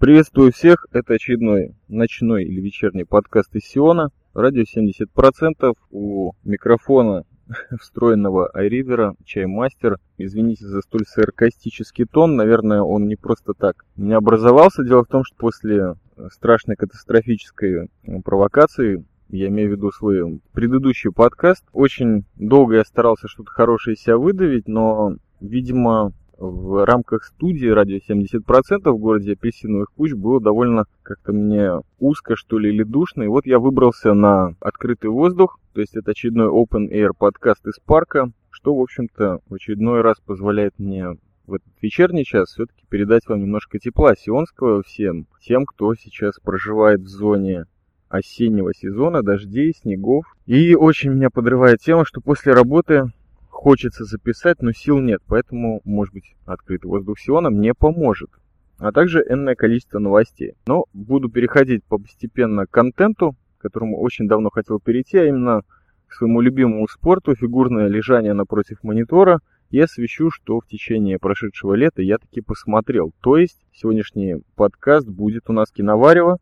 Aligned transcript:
Приветствую 0.00 0.50
всех, 0.50 0.86
это 0.92 1.12
очередной 1.12 1.74
ночной 1.86 2.44
или 2.44 2.58
вечерний 2.62 3.04
подкаст 3.04 3.54
из 3.54 3.64
Сиона. 3.64 4.08
Радио 4.32 4.62
70%, 4.62 5.74
у 5.90 6.32
микрофона 6.42 7.24
встроенного 7.78 8.50
iRiver, 8.56 9.12
чаймастер. 9.26 9.98
Извините 10.16 10.64
за 10.64 10.80
столь 10.80 11.04
саркастический 11.04 12.06
тон, 12.06 12.34
наверное, 12.34 12.80
он 12.80 13.08
не 13.08 13.16
просто 13.16 13.52
так 13.52 13.84
не 13.96 14.14
образовался. 14.14 14.84
Дело 14.84 15.04
в 15.04 15.08
том, 15.08 15.22
что 15.22 15.36
после 15.36 15.96
страшной 16.30 16.76
катастрофической 16.76 17.90
провокации 18.24 19.04
я 19.28 19.48
имею 19.48 19.68
в 19.68 19.72
виду 19.72 19.90
свой 19.90 20.40
предыдущий 20.54 21.12
подкаст. 21.12 21.62
Очень 21.74 22.24
долго 22.36 22.76
я 22.76 22.84
старался 22.86 23.28
что-то 23.28 23.50
хорошее 23.50 23.96
себя 23.96 24.16
выдавить, 24.16 24.66
но, 24.66 25.16
видимо, 25.42 26.14
в 26.40 26.86
рамках 26.86 27.24
студии 27.24 27.66
радио 27.66 27.98
70% 27.98 28.90
в 28.90 28.98
городе 28.98 29.34
Апельсиновых 29.34 29.92
куч 29.94 30.14
было 30.14 30.40
довольно 30.40 30.86
как-то 31.02 31.32
мне 31.32 31.72
узко, 31.98 32.34
что 32.34 32.58
ли, 32.58 32.70
или 32.70 32.82
душно. 32.82 33.24
И 33.24 33.28
вот 33.28 33.44
я 33.44 33.58
выбрался 33.58 34.14
на 34.14 34.54
открытый 34.60 35.10
воздух, 35.10 35.60
то 35.74 35.82
есть 35.82 35.94
это 35.96 36.12
очередной 36.12 36.48
Open 36.48 36.90
Air 36.90 37.10
подкаст 37.16 37.66
из 37.66 37.78
парка, 37.84 38.32
что, 38.50 38.74
в 38.74 38.80
общем-то, 38.80 39.40
в 39.48 39.54
очередной 39.54 40.00
раз 40.00 40.16
позволяет 40.24 40.72
мне 40.78 41.18
в 41.46 41.54
этот 41.54 41.72
вечерний 41.82 42.24
час 42.24 42.50
все-таки 42.50 42.84
передать 42.88 43.26
вам 43.26 43.40
немножко 43.40 43.78
тепла 43.78 44.14
сионского 44.16 44.82
всем, 44.82 45.26
тем, 45.42 45.66
кто 45.66 45.94
сейчас 45.94 46.40
проживает 46.42 47.00
в 47.00 47.08
зоне 47.08 47.66
осеннего 48.08 48.72
сезона, 48.74 49.22
дождей, 49.22 49.74
снегов. 49.74 50.24
И 50.46 50.74
очень 50.74 51.10
меня 51.10 51.28
подрывает 51.28 51.80
тема, 51.80 52.04
что 52.04 52.20
после 52.20 52.52
работы 52.52 53.12
хочется 53.60 54.04
записать, 54.06 54.62
но 54.62 54.72
сил 54.72 55.00
нет, 55.00 55.20
поэтому, 55.26 55.82
может 55.84 56.14
быть, 56.14 56.34
открытый 56.46 56.88
воздух 56.88 57.18
Сиона 57.18 57.50
мне 57.50 57.74
поможет. 57.74 58.30
А 58.78 58.90
также 58.90 59.22
энное 59.28 59.54
количество 59.54 59.98
новостей. 59.98 60.54
Но 60.66 60.86
буду 60.94 61.28
переходить 61.28 61.84
постепенно 61.84 62.64
к 62.64 62.70
контенту, 62.70 63.36
к 63.58 63.62
которому 63.62 64.00
очень 64.00 64.26
давно 64.26 64.48
хотел 64.48 64.80
перейти, 64.80 65.18
а 65.18 65.26
именно 65.26 65.60
к 66.06 66.14
своему 66.14 66.40
любимому 66.40 66.88
спорту, 66.88 67.34
фигурное 67.34 67.88
лежание 67.88 68.32
напротив 68.32 68.78
монитора. 68.82 69.40
Я 69.68 69.84
освещу, 69.84 70.30
что 70.30 70.60
в 70.60 70.66
течение 70.66 71.18
прошедшего 71.18 71.74
лета 71.74 72.00
я 72.00 72.16
таки 72.16 72.40
посмотрел. 72.40 73.12
То 73.20 73.36
есть 73.36 73.58
сегодняшний 73.74 74.36
подкаст 74.56 75.06
будет 75.06 75.50
у 75.50 75.52
нас 75.52 75.70
киноварево, 75.70 76.38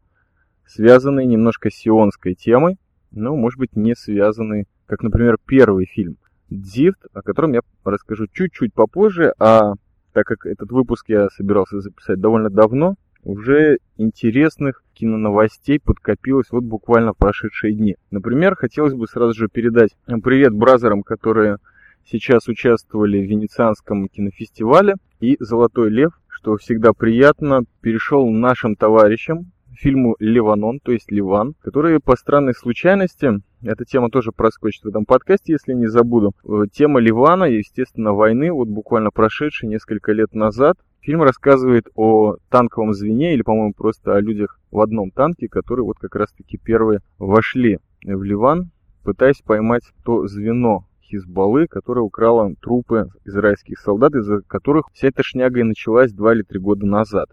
связанный 0.66 1.26
немножко 1.26 1.68
с 1.68 1.74
сионской 1.74 2.34
темой, 2.34 2.78
но, 3.10 3.34
может 3.34 3.58
быть, 3.58 3.74
не 3.74 3.96
связанный, 3.96 4.68
как, 4.86 5.02
например, 5.02 5.36
первый 5.44 5.86
фильм. 5.86 6.16
Дзифт, 6.50 7.06
о 7.12 7.22
котором 7.22 7.52
я 7.52 7.60
расскажу 7.84 8.26
чуть-чуть 8.32 8.72
попозже, 8.74 9.32
а 9.38 9.74
так 10.12 10.26
как 10.26 10.46
этот 10.46 10.70
выпуск 10.70 11.04
я 11.08 11.28
собирался 11.30 11.80
записать 11.80 12.20
довольно 12.20 12.50
давно, 12.50 12.94
уже 13.24 13.78
интересных 13.96 14.82
киноновостей 14.94 15.80
подкопилось 15.80 16.50
вот 16.50 16.64
буквально 16.64 17.12
прошедшие 17.14 17.74
дни. 17.74 17.96
Например, 18.10 18.56
хотелось 18.56 18.94
бы 18.94 19.06
сразу 19.06 19.34
же 19.34 19.48
передать 19.48 19.96
привет 20.22 20.54
бразерам, 20.54 21.02
которые 21.02 21.58
сейчас 22.04 22.48
участвовали 22.48 23.18
в 23.18 23.28
Венецианском 23.28 24.08
кинофестивале, 24.08 24.94
и 25.20 25.36
«Золотой 25.40 25.90
лев», 25.90 26.12
что 26.28 26.56
всегда 26.56 26.92
приятно, 26.92 27.64
перешел 27.80 28.28
нашим 28.30 28.76
товарищам, 28.76 29.50
фильму 29.78 30.16
«Ливанон», 30.18 30.80
то 30.80 30.92
есть 30.92 31.10
«Ливан», 31.10 31.54
который 31.60 32.00
по 32.00 32.16
странной 32.16 32.54
случайности, 32.54 33.40
эта 33.62 33.84
тема 33.84 34.10
тоже 34.10 34.32
проскочит 34.32 34.84
в 34.84 34.88
этом 34.88 35.04
подкасте, 35.04 35.52
если 35.52 35.72
не 35.72 35.86
забуду, 35.86 36.32
э, 36.44 36.64
тема 36.72 37.00
Ливана, 37.00 37.44
естественно, 37.44 38.12
войны, 38.12 38.52
вот 38.52 38.68
буквально 38.68 39.10
прошедшей 39.10 39.68
несколько 39.68 40.12
лет 40.12 40.34
назад, 40.34 40.78
Фильм 41.00 41.22
рассказывает 41.22 41.88
о 41.94 42.36
танковом 42.50 42.92
звене, 42.92 43.32
или, 43.32 43.42
по-моему, 43.42 43.72
просто 43.72 44.16
о 44.16 44.20
людях 44.20 44.60
в 44.70 44.80
одном 44.80 45.10
танке, 45.10 45.48
которые 45.48 45.86
вот 45.86 45.96
как 45.98 46.14
раз-таки 46.16 46.58
первые 46.58 47.00
вошли 47.18 47.78
в 48.04 48.22
Ливан, 48.22 48.72
пытаясь 49.04 49.40
поймать 49.40 49.84
то 50.04 50.26
звено 50.26 50.84
Хизбаллы, 51.00 51.66
которое 51.66 52.02
украло 52.02 52.52
трупы 52.60 53.08
израильских 53.24 53.78
солдат, 53.78 54.14
из-за 54.16 54.42
которых 54.42 54.86
вся 54.92 55.08
эта 55.08 55.22
шняга 55.22 55.60
и 55.60 55.62
началась 55.62 56.12
два 56.12 56.34
или 56.34 56.42
три 56.42 56.58
года 56.58 56.84
назад. 56.84 57.30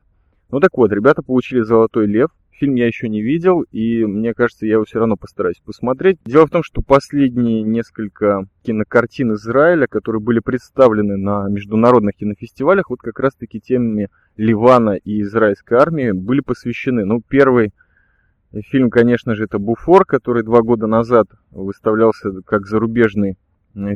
Ну 0.51 0.59
так 0.59 0.71
вот, 0.77 0.91
ребята 0.91 1.21
получили 1.21 1.61
«Золотой 1.61 2.05
лев». 2.05 2.29
Фильм 2.51 2.75
я 2.75 2.87
еще 2.87 3.09
не 3.09 3.21
видел, 3.21 3.63
и 3.73 4.05
мне 4.05 4.33
кажется, 4.33 4.65
я 4.65 4.73
его 4.73 4.85
все 4.85 4.99
равно 4.99 5.17
постараюсь 5.17 5.61
посмотреть. 5.65 6.19
Дело 6.25 6.47
в 6.47 6.51
том, 6.51 6.63
что 6.63 6.81
последние 6.81 7.63
несколько 7.63 8.47
кинокартин 8.63 9.33
Израиля, 9.33 9.87
которые 9.87 10.21
были 10.21 10.39
представлены 10.39 11.17
на 11.17 11.49
международных 11.49 12.15
кинофестивалях, 12.15 12.89
вот 12.89 13.01
как 13.01 13.19
раз-таки 13.19 13.59
темами 13.59 14.07
Ливана 14.37 14.91
и 14.91 15.21
израильской 15.23 15.77
армии 15.77 16.11
были 16.11 16.39
посвящены. 16.39 17.03
Ну, 17.03 17.21
первый 17.27 17.73
фильм, 18.69 18.89
конечно 18.89 19.35
же, 19.35 19.43
это 19.43 19.59
«Буфор», 19.59 20.05
который 20.05 20.43
два 20.43 20.61
года 20.61 20.87
назад 20.87 21.27
выставлялся 21.51 22.41
как 22.45 22.67
зарубежный 22.67 23.37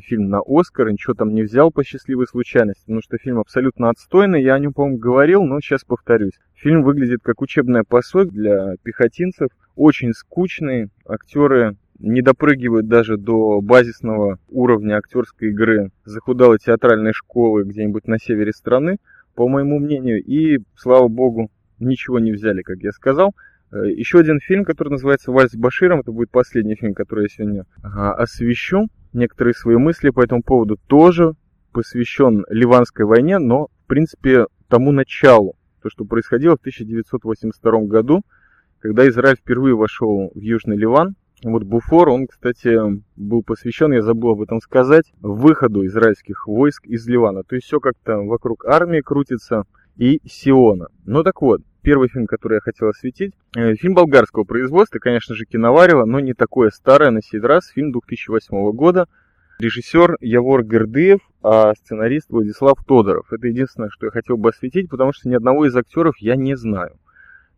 фильм 0.02 0.30
на 0.30 0.42
Оскар, 0.46 0.92
ничего 0.92 1.14
там 1.14 1.34
не 1.34 1.44
взял 1.44 1.72
по 1.72 1.84
счастливой 1.84 2.28
случайности, 2.28 2.82
потому 2.82 3.02
что 3.02 3.18
фильм 3.18 3.40
абсолютно 3.40 3.90
отстойный, 3.90 4.44
я 4.44 4.56
о 4.56 4.60
нем, 4.60 4.74
по-моему, 4.74 4.98
говорил, 4.98 5.44
но 5.44 5.60
сейчас 5.62 5.84
повторюсь. 5.84 6.34
Фильм 6.56 6.84
выглядит 6.84 7.22
как 7.24 7.42
учебное 7.42 7.84
пособие 7.84 8.32
для 8.32 8.76
пехотинцев, 8.84 9.50
очень 9.76 10.14
скучный, 10.14 10.90
актеры 11.06 11.78
не 12.00 12.22
допрыгивают 12.22 12.88
даже 12.88 13.18
до 13.18 13.62
базисного 13.62 14.40
уровня 14.50 14.98
актерской 14.98 15.50
игры 15.50 15.92
захудалой 16.06 16.58
театральной 16.58 17.14
школы 17.14 17.64
где-нибудь 17.64 18.08
на 18.08 18.20
севере 18.20 18.54
страны, 18.54 18.98
по 19.36 19.48
моему 19.48 19.80
мнению, 19.80 20.24
и, 20.24 20.60
слава 20.76 21.08
богу, 21.08 21.50
ничего 21.80 22.20
не 22.20 22.32
взяли, 22.32 22.62
как 22.62 22.80
я 22.80 22.92
сказал. 22.92 23.36
Э, 23.72 23.90
Еще 23.90 24.20
один 24.20 24.40
фильм, 24.40 24.66
который 24.66 24.90
называется 24.90 25.32
«Вальс 25.32 25.52
с 25.52 25.56
Баширом», 25.56 26.02
это 26.02 26.12
будет 26.12 26.32
последний 26.32 26.76
фильм, 26.76 26.94
который 26.94 27.24
я 27.24 27.30
сегодня 27.30 27.66
освещу 27.84 28.88
некоторые 29.14 29.54
свои 29.54 29.78
мысли 29.78 30.10
по 30.10 30.24
этому 30.24 30.44
поводу 30.44 30.78
тоже 30.88 31.34
посвящен 31.72 32.46
Ливанской 32.50 33.06
войне, 33.06 33.38
но, 33.40 33.68
в 33.84 33.88
принципе, 33.88 34.46
тому 34.68 34.92
началу, 34.92 35.56
то, 35.82 35.90
что 35.90 36.06
происходило 36.06 36.56
в 36.56 36.60
1982 36.60 37.82
году, 37.82 38.22
когда 38.80 39.08
Израиль 39.08 39.38
впервые 39.38 39.76
вошел 39.76 40.32
в 40.34 40.40
Южный 40.40 40.78
Ливан. 40.78 41.16
Вот 41.44 41.64
Буфор, 41.64 42.10
он, 42.10 42.28
кстати, 42.28 42.78
был 43.16 43.44
посвящен, 43.44 43.94
я 43.94 44.02
забыл 44.02 44.32
об 44.32 44.42
этом 44.42 44.60
сказать, 44.60 45.14
выходу 45.22 45.86
израильских 45.86 46.48
войск 46.48 46.86
из 46.86 47.08
Ливана. 47.08 47.44
То 47.44 47.56
есть 47.56 47.68
все 47.68 47.80
как-то 47.80 48.18
вокруг 48.18 48.66
армии 48.66 49.00
крутится 49.00 49.64
и 49.96 50.20
Сиона. 50.26 50.88
Ну 51.06 51.24
так 51.24 51.42
вот, 51.42 51.62
первый 51.82 52.10
фильм, 52.10 52.28
который 52.28 52.56
я 52.56 52.62
хотел 52.62 52.90
осветить. 52.90 53.34
Э, 53.56 53.76
фильм 53.76 53.94
болгарского 53.94 54.44
производства, 54.44 55.00
конечно 55.00 55.36
же, 55.36 55.46
киноварево, 55.46 56.06
но 56.06 56.20
не 56.20 56.34
такое 56.34 56.70
старое 56.70 57.12
на 57.12 57.22
сей 57.22 57.40
раз. 57.40 57.70
Фильм 57.70 57.92
2008 57.92 58.72
года. 58.72 59.08
Режиссер 59.60 60.18
Явор 60.22 60.64
Гердыев, 60.64 61.20
а 61.44 61.74
сценарист 61.76 62.30
Владислав 62.30 62.78
Тодоров. 62.86 63.32
Это 63.34 63.48
единственное, 63.48 63.90
что 63.90 64.06
я 64.06 64.12
хотел 64.12 64.38
бы 64.38 64.50
осветить, 64.50 64.90
потому 64.90 65.12
что 65.12 65.28
ни 65.28 65.36
одного 65.36 65.66
из 65.66 65.76
актеров 65.76 66.16
я 66.20 66.36
не 66.36 66.56
знаю. 66.56 66.98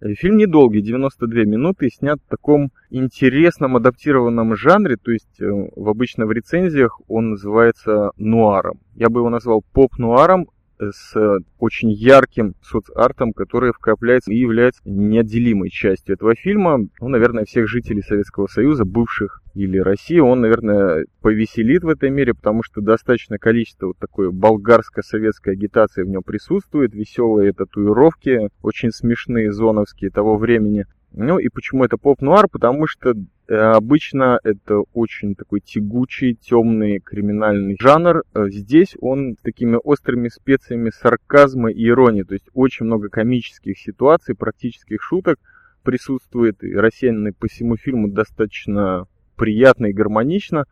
Э, 0.02 0.14
фильм 0.16 0.38
недолгий, 0.38 0.82
92 0.82 1.44
минуты, 1.44 1.88
и 1.88 1.92
снят 1.92 2.20
в 2.20 2.30
таком 2.30 2.72
интересном 2.90 3.76
адаптированном 3.76 4.56
жанре, 4.56 4.98
то 4.98 5.12
есть 5.12 5.40
э, 5.40 5.46
в 5.48 5.90
обычно 5.90 6.26
в 6.26 6.32
рецензиях 6.32 7.00
он 7.08 7.32
называется 7.32 8.12
нуаром. 8.18 8.80
Я 8.96 9.10
бы 9.10 9.20
его 9.20 9.30
назвал 9.30 9.64
поп-нуаром, 9.74 10.48
с 10.92 11.40
очень 11.60 11.92
ярким 11.92 12.56
соцартом, 12.62 13.34
который 13.34 13.72
вкрапляется 13.72 14.32
и 14.32 14.38
является 14.38 14.82
неотделимой 14.86 15.70
частью 15.70 16.16
этого 16.16 16.36
фильма. 16.36 16.80
Ну, 17.00 17.08
наверное, 17.08 17.46
всех 17.46 17.68
жителей 17.68 18.02
Советского 18.02 18.48
Союза, 18.48 18.86
бывших 18.86 19.42
или 19.54 19.78
России, 19.78 20.20
он, 20.20 20.42
наверное, 20.42 21.06
повеселит 21.22 21.84
в 21.84 21.90
этой 21.90 22.10
мере, 22.10 22.34
потому 22.34 22.64
что 22.64 22.82
достаточно 22.82 23.38
количество 23.38 23.88
вот 23.88 23.98
такой 23.98 24.32
болгарско-советской 24.32 25.54
агитации 25.54 26.04
в 26.04 26.08
нем 26.08 26.24
присутствует, 26.24 26.94
веселые 26.94 27.54
татуировки, 27.54 28.50
очень 28.62 28.92
смешные 28.92 29.52
зоновские 29.52 30.10
того 30.10 30.38
времени. 30.38 30.86
Ну 31.14 31.40
и 31.40 31.50
почему 31.50 31.84
это 31.84 31.98
поп-нуар? 31.98 32.48
Потому 32.48 32.88
что 32.88 33.12
э, 33.12 33.16
обычно 33.54 34.40
это 34.44 34.80
очень 34.94 35.36
такой 35.36 35.60
тягучий, 35.60 36.36
темный 36.36 37.00
криминальный 37.00 37.76
жанр. 37.80 38.24
Э, 38.34 38.50
здесь 38.50 38.96
он 39.02 39.36
с 39.38 39.42
такими 39.42 39.78
острыми 39.84 40.30
специями 40.30 40.90
сарказма 40.90 41.72
и 41.72 41.86
иронии. 41.86 42.24
То 42.24 42.34
есть 42.34 42.50
очень 42.54 42.86
много 42.86 43.10
комических 43.10 43.78
ситуаций, 43.78 44.36
практических 44.36 45.02
шуток 45.02 45.38
присутствует. 45.84 46.64
И 46.64 46.74
рассеянный 46.74 47.34
по 47.34 47.48
всему 47.48 47.78
фильму 47.78 48.08
достаточно 48.08 49.08
приятно 49.36 49.88
и 49.88 49.94
гармонично. 49.94 50.66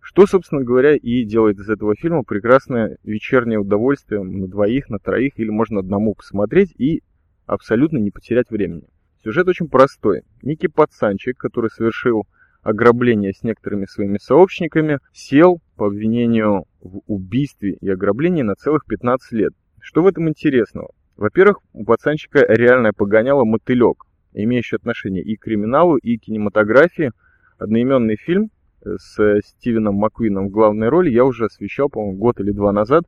Что, 0.00 0.26
собственно 0.26 0.62
говоря, 0.62 0.96
и 0.96 1.24
делает 1.24 1.58
из 1.58 1.70
этого 1.70 1.94
фильма 1.94 2.24
прекрасное 2.24 2.98
вечернее 3.04 3.58
удовольствие 3.58 4.22
на 4.22 4.48
двоих, 4.48 4.90
на 4.90 4.98
троих, 4.98 5.32
или 5.36 5.50
можно 5.50 5.80
одному 5.80 6.14
посмотреть 6.14 6.74
и 6.78 7.02
абсолютно 7.46 7.98
не 7.98 8.10
потерять 8.10 8.50
времени. 8.50 8.84
Сюжет 9.24 9.48
очень 9.48 9.68
простой. 9.68 10.20
Некий 10.42 10.68
пацанчик, 10.68 11.38
который 11.38 11.70
совершил 11.70 12.26
ограбление 12.62 13.32
с 13.32 13.42
некоторыми 13.42 13.86
своими 13.86 14.18
сообщниками, 14.18 14.98
сел 15.14 15.62
по 15.76 15.86
обвинению 15.86 16.66
в 16.82 17.00
убийстве 17.06 17.72
и 17.80 17.88
ограблении 17.88 18.42
на 18.42 18.54
целых 18.54 18.84
15 18.84 19.32
лет. 19.32 19.52
Что 19.80 20.02
в 20.02 20.06
этом 20.06 20.28
интересного? 20.28 20.90
Во-первых, 21.16 21.60
у 21.72 21.84
пацанчика 21.84 22.44
реальное 22.46 22.92
погоняло 22.92 23.44
мотылек, 23.44 24.04
имеющий 24.34 24.76
отношение 24.76 25.22
и 25.22 25.36
к 25.36 25.44
криминалу, 25.44 25.96
и 25.96 26.18
к 26.18 26.22
кинематографии. 26.22 27.12
Одноименный 27.56 28.16
фильм 28.16 28.50
с 28.84 29.40
Стивеном 29.42 29.94
Маквином 29.94 30.48
в 30.48 30.50
главной 30.50 30.90
роли 30.90 31.08
я 31.10 31.24
уже 31.24 31.46
освещал, 31.46 31.88
по-моему, 31.88 32.18
год 32.18 32.40
или 32.40 32.50
два 32.50 32.72
назад. 32.72 33.04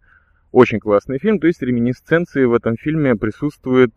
Очень 0.50 0.80
классный 0.80 1.18
фильм, 1.18 1.40
то 1.40 1.46
есть 1.46 1.60
реминисценции 1.60 2.44
в 2.46 2.54
этом 2.54 2.76
фильме 2.76 3.16
присутствует, 3.16 3.90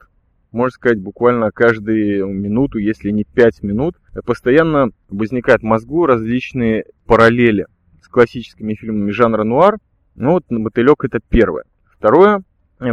можно 0.51 0.72
сказать, 0.72 1.00
буквально 1.00 1.51
каждую 1.51 2.28
минуту, 2.28 2.80
если 2.80 3.12
не 3.12 3.24
пять 3.24 3.62
минут. 3.62 3.96
Постоянно 4.25 4.90
возникают 5.10 5.62
в 5.62 5.66
мозгу 5.66 6.06
различные 6.06 6.86
параллели 7.06 7.68
с 8.01 8.07
классическими 8.07 8.74
фильмами 8.74 9.12
жанра 9.12 9.44
нуар. 9.44 9.78
Ну 10.16 10.31
вот 10.31 10.46
«Мотылек»— 10.50 11.04
это 11.06 11.19
первое. 11.30 11.66
Второе, 11.98 12.44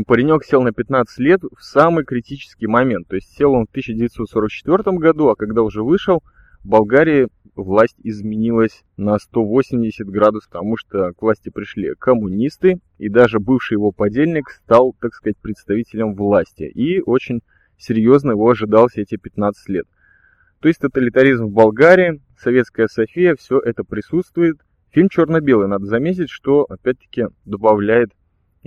паренек 0.07 0.45
сел 0.45 0.63
на 0.63 0.73
15 0.73 1.19
лет 1.19 1.43
в 1.43 1.63
самый 1.63 2.05
критический 2.05 2.67
момент. 2.67 3.09
То 3.09 3.17
есть 3.17 3.35
сел 3.37 3.53
он 3.53 3.67
в 3.67 3.71
1944 3.71 4.99
году, 4.99 5.29
а 5.29 5.37
когда 5.37 5.63
уже 5.63 5.83
вышел, 5.83 6.23
в 6.63 6.69
Болгарии 6.69 7.29
власть 7.63 7.97
изменилась 8.03 8.85
на 8.97 9.19
180 9.19 10.07
градусов, 10.09 10.51
потому 10.51 10.77
что 10.77 11.13
к 11.13 11.23
власти 11.23 11.49
пришли 11.49 11.95
коммунисты, 11.99 12.79
и 12.99 13.09
даже 13.09 13.41
бывший 13.41 13.75
его 13.75 13.93
подельник 13.93 14.51
стал, 14.51 14.95
так 15.01 15.15
сказать, 15.15 15.37
представителем 15.39 16.15
власти. 16.15 16.65
И 16.65 17.01
очень 17.01 17.41
серьезно 17.79 18.33
его 18.33 18.49
ожидал 18.49 18.89
все 18.89 19.03
эти 19.03 19.17
15 19.17 19.69
лет. 19.69 19.87
То 20.61 20.69
есть 20.69 20.81
тоталитаризм 20.81 21.47
в 21.47 21.53
Болгарии, 21.53 22.21
советская 22.39 22.87
София, 22.87 23.37
все 23.37 23.59
это 23.59 23.85
присутствует. 23.85 24.57
Фильм 24.91 25.09
черно-белый, 25.09 25.69
надо 25.69 25.87
заметить, 25.87 26.31
что 26.31 26.63
опять-таки 26.69 27.27
добавляет 27.45 28.13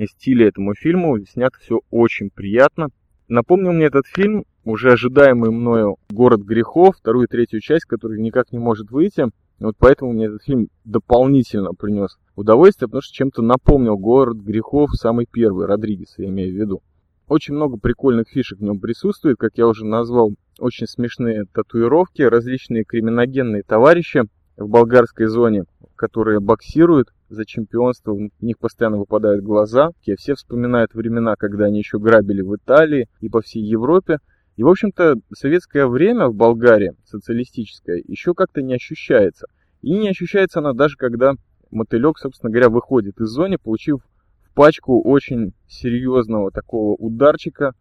стиля 0.08 0.48
этому 0.48 0.76
фильму. 0.76 1.18
Снято 1.26 1.58
все 1.60 1.82
очень 1.90 2.30
приятно. 2.30 2.90
Напомнил 3.28 3.74
мне 3.74 3.86
этот 3.86 4.08
фильм 4.08 4.46
уже 4.70 4.92
ожидаемый 4.92 5.52
мною 5.52 5.98
«Город 6.10 6.42
грехов», 6.42 6.96
вторую 6.98 7.26
и 7.26 7.30
третью 7.30 7.60
часть, 7.60 7.86
которая 7.86 8.20
никак 8.20 8.52
не 8.52 8.60
может 8.60 8.92
выйти. 8.92 9.26
Вот 9.60 9.76
поэтому 9.78 10.14
мне 10.14 10.26
этот 10.26 10.44
фильм 10.44 10.70
дополнительно 10.86 11.74
принес 11.74 12.18
удовольствие, 12.36 12.88
потому 12.88 13.02
что 13.02 13.14
чем-то 13.14 13.42
напомнил 13.42 13.98
«Город 13.98 14.38
грехов» 14.38 14.92
самый 14.94 15.28
первый, 15.30 15.66
Родригес, 15.66 16.16
я 16.18 16.28
имею 16.30 16.54
в 16.54 16.58
виду. 16.58 16.82
Очень 17.28 17.56
много 17.56 17.78
прикольных 17.78 18.30
фишек 18.30 18.60
в 18.60 18.64
нем 18.64 18.80
присутствует, 18.80 19.38
как 19.38 19.52
я 19.56 19.68
уже 19.68 19.86
назвал, 19.86 20.34
очень 20.58 20.88
смешные 20.88 21.46
татуировки, 21.54 22.22
различные 22.22 22.84
криминогенные 22.84 23.64
товарищи 23.64 24.24
в 24.58 24.68
болгарской 24.68 25.28
зоне, 25.28 25.66
которые 25.96 26.40
боксируют 26.40 27.10
за 27.30 27.46
чемпионство, 27.46 28.14
у 28.14 28.30
них 28.42 28.58
постоянно 28.58 28.98
выпадают 28.98 29.44
глаза. 29.44 29.92
Все 30.18 30.34
вспоминают 30.34 30.94
времена, 30.94 31.36
когда 31.38 31.66
они 31.66 31.78
еще 31.80 32.00
грабили 32.00 32.42
в 32.42 32.56
Италии 32.56 33.08
и 33.22 33.30
по 33.30 33.42
всей 33.42 33.64
Европе. 33.64 34.18
И, 34.60 34.64
в 34.64 34.68
общем-то, 34.68 35.16
советское 35.34 35.88
время 35.88 36.28
в 36.28 36.36
Болгарии, 36.36 36.92
социалистическое, 37.06 38.04
еще 38.06 38.34
как-то 38.34 38.62
не 38.62 38.74
ощущается. 38.74 39.48
И 39.82 39.98
не 39.98 40.10
ощущается 40.10 40.60
она 40.60 40.74
даже, 40.74 40.98
когда 40.98 41.36
мотылек, 41.72 42.18
собственно 42.18 42.52
говоря, 42.52 42.68
выходит 42.68 43.22
из 43.22 43.30
зоны, 43.30 43.58
получив 43.58 44.02
в 44.44 44.54
пачку 44.54 45.02
очень 45.02 45.54
серьезного 45.70 46.52
такого 46.52 46.94
ударчика 46.96 47.72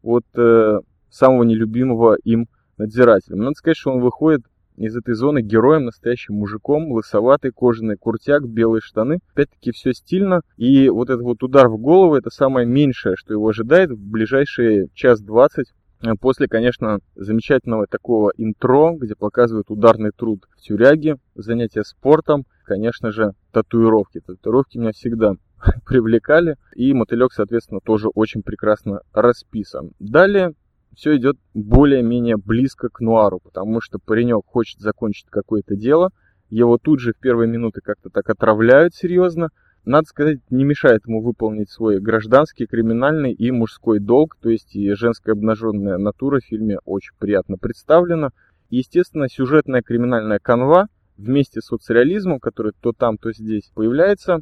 от 0.00 0.24
э, 0.34 0.78
самого 1.10 1.42
нелюбимого 1.42 2.16
им 2.24 2.46
надзирателя. 2.78 3.36
Надо 3.36 3.52
сказать, 3.56 3.76
что 3.76 3.92
он 3.92 4.00
выходит 4.00 4.46
из 4.78 4.96
этой 4.96 5.12
зоны 5.12 5.42
героем, 5.42 5.84
настоящим 5.84 6.36
мужиком, 6.36 6.90
лысоватый, 6.90 7.50
кожаный 7.50 7.98
куртяк, 7.98 8.48
белые 8.48 8.80
штаны. 8.80 9.18
Опять-таки 9.34 9.72
все 9.72 9.92
стильно. 9.92 10.40
И 10.56 10.88
вот 10.88 11.10
этот 11.10 11.22
вот 11.22 11.42
удар 11.42 11.68
в 11.68 11.76
голову, 11.76 12.14
это 12.14 12.30
самое 12.30 12.66
меньшее, 12.66 13.14
что 13.14 13.34
его 13.34 13.46
ожидает 13.46 13.90
в 13.90 13.98
ближайшие 13.98 14.88
час 14.94 15.20
двадцать 15.20 15.74
после, 16.20 16.48
конечно, 16.48 16.98
замечательного 17.14 17.86
такого 17.86 18.32
интро, 18.36 18.92
где 18.96 19.14
показывают 19.14 19.70
ударный 19.70 20.10
труд 20.10 20.44
в 20.56 20.60
тюряге, 20.60 21.16
занятия 21.34 21.82
спортом, 21.84 22.44
конечно 22.64 23.10
же, 23.10 23.32
татуировки. 23.52 24.20
Татуировки 24.20 24.78
меня 24.78 24.92
всегда 24.92 25.34
привлекали, 25.86 26.56
и 26.74 26.92
мотылек, 26.92 27.32
соответственно, 27.32 27.80
тоже 27.80 28.08
очень 28.08 28.42
прекрасно 28.42 29.00
расписан. 29.12 29.92
Далее 29.98 30.52
все 30.94 31.16
идет 31.16 31.36
более-менее 31.54 32.36
близко 32.36 32.88
к 32.88 33.00
нуару, 33.00 33.40
потому 33.40 33.80
что 33.80 33.98
паренек 33.98 34.44
хочет 34.46 34.80
закончить 34.80 35.26
какое-то 35.28 35.74
дело, 35.74 36.10
его 36.50 36.78
тут 36.78 37.00
же 37.00 37.12
в 37.12 37.18
первые 37.18 37.48
минуты 37.48 37.80
как-то 37.82 38.10
так 38.10 38.30
отравляют 38.30 38.94
серьезно, 38.94 39.48
надо 39.84 40.06
сказать, 40.06 40.38
не 40.50 40.64
мешает 40.64 41.06
ему 41.06 41.22
выполнить 41.22 41.70
свой 41.70 42.00
гражданский, 42.00 42.66
криминальный 42.66 43.32
и 43.32 43.50
мужской 43.50 43.98
долг, 43.98 44.36
то 44.40 44.48
есть 44.48 44.74
и 44.74 44.92
женская 44.94 45.32
обнаженная 45.32 45.98
натура 45.98 46.40
в 46.40 46.44
фильме 46.44 46.78
очень 46.84 47.14
приятно 47.18 47.56
представлена. 47.58 48.30
естественно, 48.70 49.28
сюжетная 49.28 49.82
криминальная 49.82 50.38
канва 50.38 50.88
вместе 51.16 51.60
с 51.60 51.66
соцреализмом, 51.66 52.40
который 52.40 52.72
то 52.80 52.92
там, 52.92 53.18
то 53.18 53.32
здесь 53.32 53.70
появляется, 53.74 54.40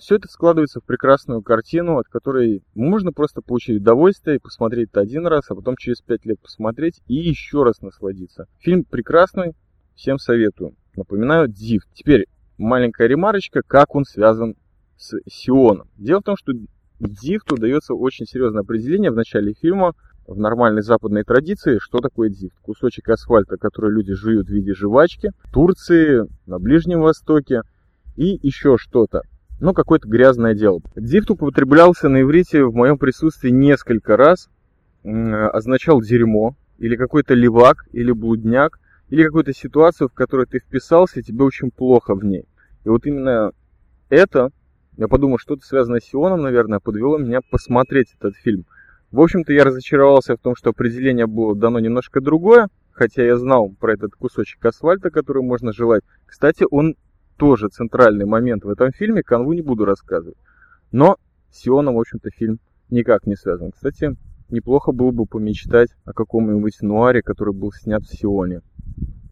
все 0.00 0.16
это 0.16 0.26
складывается 0.28 0.80
в 0.80 0.84
прекрасную 0.84 1.42
картину, 1.42 1.98
от 1.98 2.08
которой 2.08 2.62
можно 2.74 3.12
просто 3.12 3.40
получить 3.40 3.80
удовольствие 3.80 4.36
и 4.36 4.40
посмотреть 4.40 4.90
это 4.90 5.00
один 5.00 5.26
раз, 5.26 5.48
а 5.48 5.54
потом 5.54 5.76
через 5.76 6.00
пять 6.00 6.26
лет 6.26 6.40
посмотреть 6.40 7.00
и 7.06 7.14
еще 7.14 7.62
раз 7.62 7.80
насладиться. 7.82 8.46
Фильм 8.58 8.82
прекрасный, 8.82 9.52
всем 9.94 10.18
советую. 10.18 10.74
Напоминаю, 10.96 11.46
Див. 11.46 11.82
Теперь 11.94 12.26
маленькая 12.58 13.06
ремарочка, 13.06 13.62
как 13.66 13.94
он 13.94 14.04
связан 14.04 14.54
с 14.96 15.18
Сионом. 15.28 15.88
Дело 15.96 16.20
в 16.20 16.24
том, 16.24 16.36
что 16.36 16.52
Дифту 16.98 17.56
дается 17.56 17.94
очень 17.94 18.26
серьезное 18.26 18.62
определение 18.62 19.10
в 19.10 19.16
начале 19.16 19.52
фильма, 19.52 19.92
в 20.26 20.38
нормальной 20.38 20.82
западной 20.82 21.22
традиции, 21.22 21.78
что 21.80 21.98
такое 21.98 22.30
дифт. 22.30 22.56
Кусочек 22.62 23.08
асфальта, 23.10 23.58
который 23.58 23.92
люди 23.92 24.12
жуют 24.14 24.48
в 24.48 24.50
виде 24.50 24.74
жвачки, 24.74 25.30
в 25.44 25.52
Турции, 25.52 26.26
на 26.46 26.58
Ближнем 26.58 27.00
Востоке 27.00 27.62
и 28.16 28.38
еще 28.42 28.76
что-то. 28.78 29.22
Ну, 29.60 29.72
какое-то 29.72 30.08
грязное 30.08 30.54
дело. 30.54 30.80
Дифт 30.96 31.30
употреблялся 31.30 32.08
на 32.08 32.22
иврите 32.22 32.64
в 32.64 32.74
моем 32.74 32.98
присутствии 32.98 33.50
несколько 33.50 34.16
раз. 34.16 34.48
Означал 35.04 36.00
дерьмо, 36.02 36.56
или 36.78 36.96
какой-то 36.96 37.34
левак, 37.34 37.86
или 37.92 38.10
блудняк 38.10 38.80
или 39.08 39.24
какую-то 39.24 39.52
ситуацию, 39.52 40.08
в 40.08 40.14
которой 40.14 40.46
ты 40.46 40.58
вписался, 40.58 41.20
и 41.20 41.22
тебе 41.22 41.44
очень 41.44 41.70
плохо 41.70 42.14
в 42.14 42.24
ней. 42.24 42.44
И 42.84 42.88
вот 42.88 43.06
именно 43.06 43.52
это, 44.08 44.50
я 44.96 45.08
подумал, 45.08 45.38
что-то 45.38 45.64
связанное 45.64 46.00
с 46.00 46.04
Сионом, 46.04 46.42
наверное, 46.42 46.80
подвело 46.80 47.18
меня 47.18 47.40
посмотреть 47.50 48.14
этот 48.18 48.36
фильм. 48.36 48.64
В 49.12 49.20
общем-то, 49.20 49.52
я 49.52 49.64
разочаровался 49.64 50.36
в 50.36 50.40
том, 50.40 50.56
что 50.56 50.70
определение 50.70 51.26
было 51.26 51.54
дано 51.54 51.78
немножко 51.78 52.20
другое, 52.20 52.68
хотя 52.92 53.24
я 53.24 53.36
знал 53.36 53.70
про 53.78 53.94
этот 53.94 54.14
кусочек 54.14 54.64
асфальта, 54.64 55.10
который 55.10 55.42
можно 55.42 55.72
желать. 55.72 56.02
Кстати, 56.24 56.64
он 56.70 56.96
тоже 57.36 57.68
центральный 57.68 58.24
момент 58.24 58.64
в 58.64 58.68
этом 58.68 58.92
фильме, 58.92 59.22
канву 59.22 59.52
не 59.52 59.62
буду 59.62 59.84
рассказывать. 59.84 60.38
Но 60.90 61.16
с 61.50 61.60
Сионом, 61.60 61.94
в 61.94 62.00
общем-то, 62.00 62.30
фильм 62.30 62.58
никак 62.90 63.26
не 63.26 63.36
связан. 63.36 63.70
Кстати, 63.72 64.16
неплохо 64.50 64.92
было 64.92 65.10
бы 65.10 65.26
помечтать 65.26 65.90
о 66.04 66.12
каком-нибудь 66.12 66.80
нуаре, 66.82 67.22
который 67.22 67.54
был 67.54 67.72
снят 67.72 68.02
в 68.02 68.16
Сионе. 68.16 68.62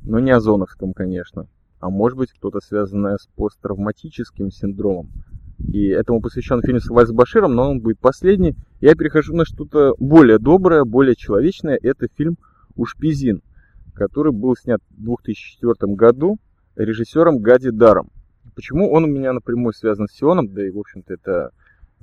Но 0.03 0.19
не 0.19 0.31
озоновском, 0.31 0.93
конечно. 0.93 1.49
А 1.81 1.91
может 1.91 2.19
быть, 2.19 2.33
кто-то 2.33 2.61
связанное 2.61 3.17
с 3.17 3.27
посттравматическим 3.37 4.51
синдромом. 4.51 5.11
И 5.59 5.87
этому 5.87 6.21
посвящен 6.21 6.63
фильм 6.63 6.81
с 6.81 6.89
Вальс 6.89 7.11
Баширом, 7.11 7.55
но 7.55 7.71
он 7.71 7.81
будет 7.81 7.99
последний. 7.99 8.55
Я 8.81 8.95
перехожу 8.95 9.35
на 9.35 9.45
что-то 9.45 9.95
более 9.99 10.39
доброе, 10.39 10.85
более 10.85 11.15
человечное. 11.15 11.79
Это 11.81 12.09
фильм 12.15 12.37
«Ушпизин», 12.75 13.43
который 13.95 14.33
был 14.33 14.57
снят 14.57 14.81
в 14.91 15.03
2004 15.03 15.95
году 15.95 16.39
режиссером 16.77 17.39
Гади 17.39 17.71
Даром. 17.71 18.11
Почему 18.55 18.93
он 18.93 19.05
у 19.05 19.07
меня 19.09 19.33
напрямую 19.33 19.73
связан 19.73 20.07
с 20.09 20.13
Сионом, 20.13 20.49
да 20.53 20.67
и, 20.67 20.71
в 20.71 20.79
общем-то, 20.79 21.15
это 21.15 21.51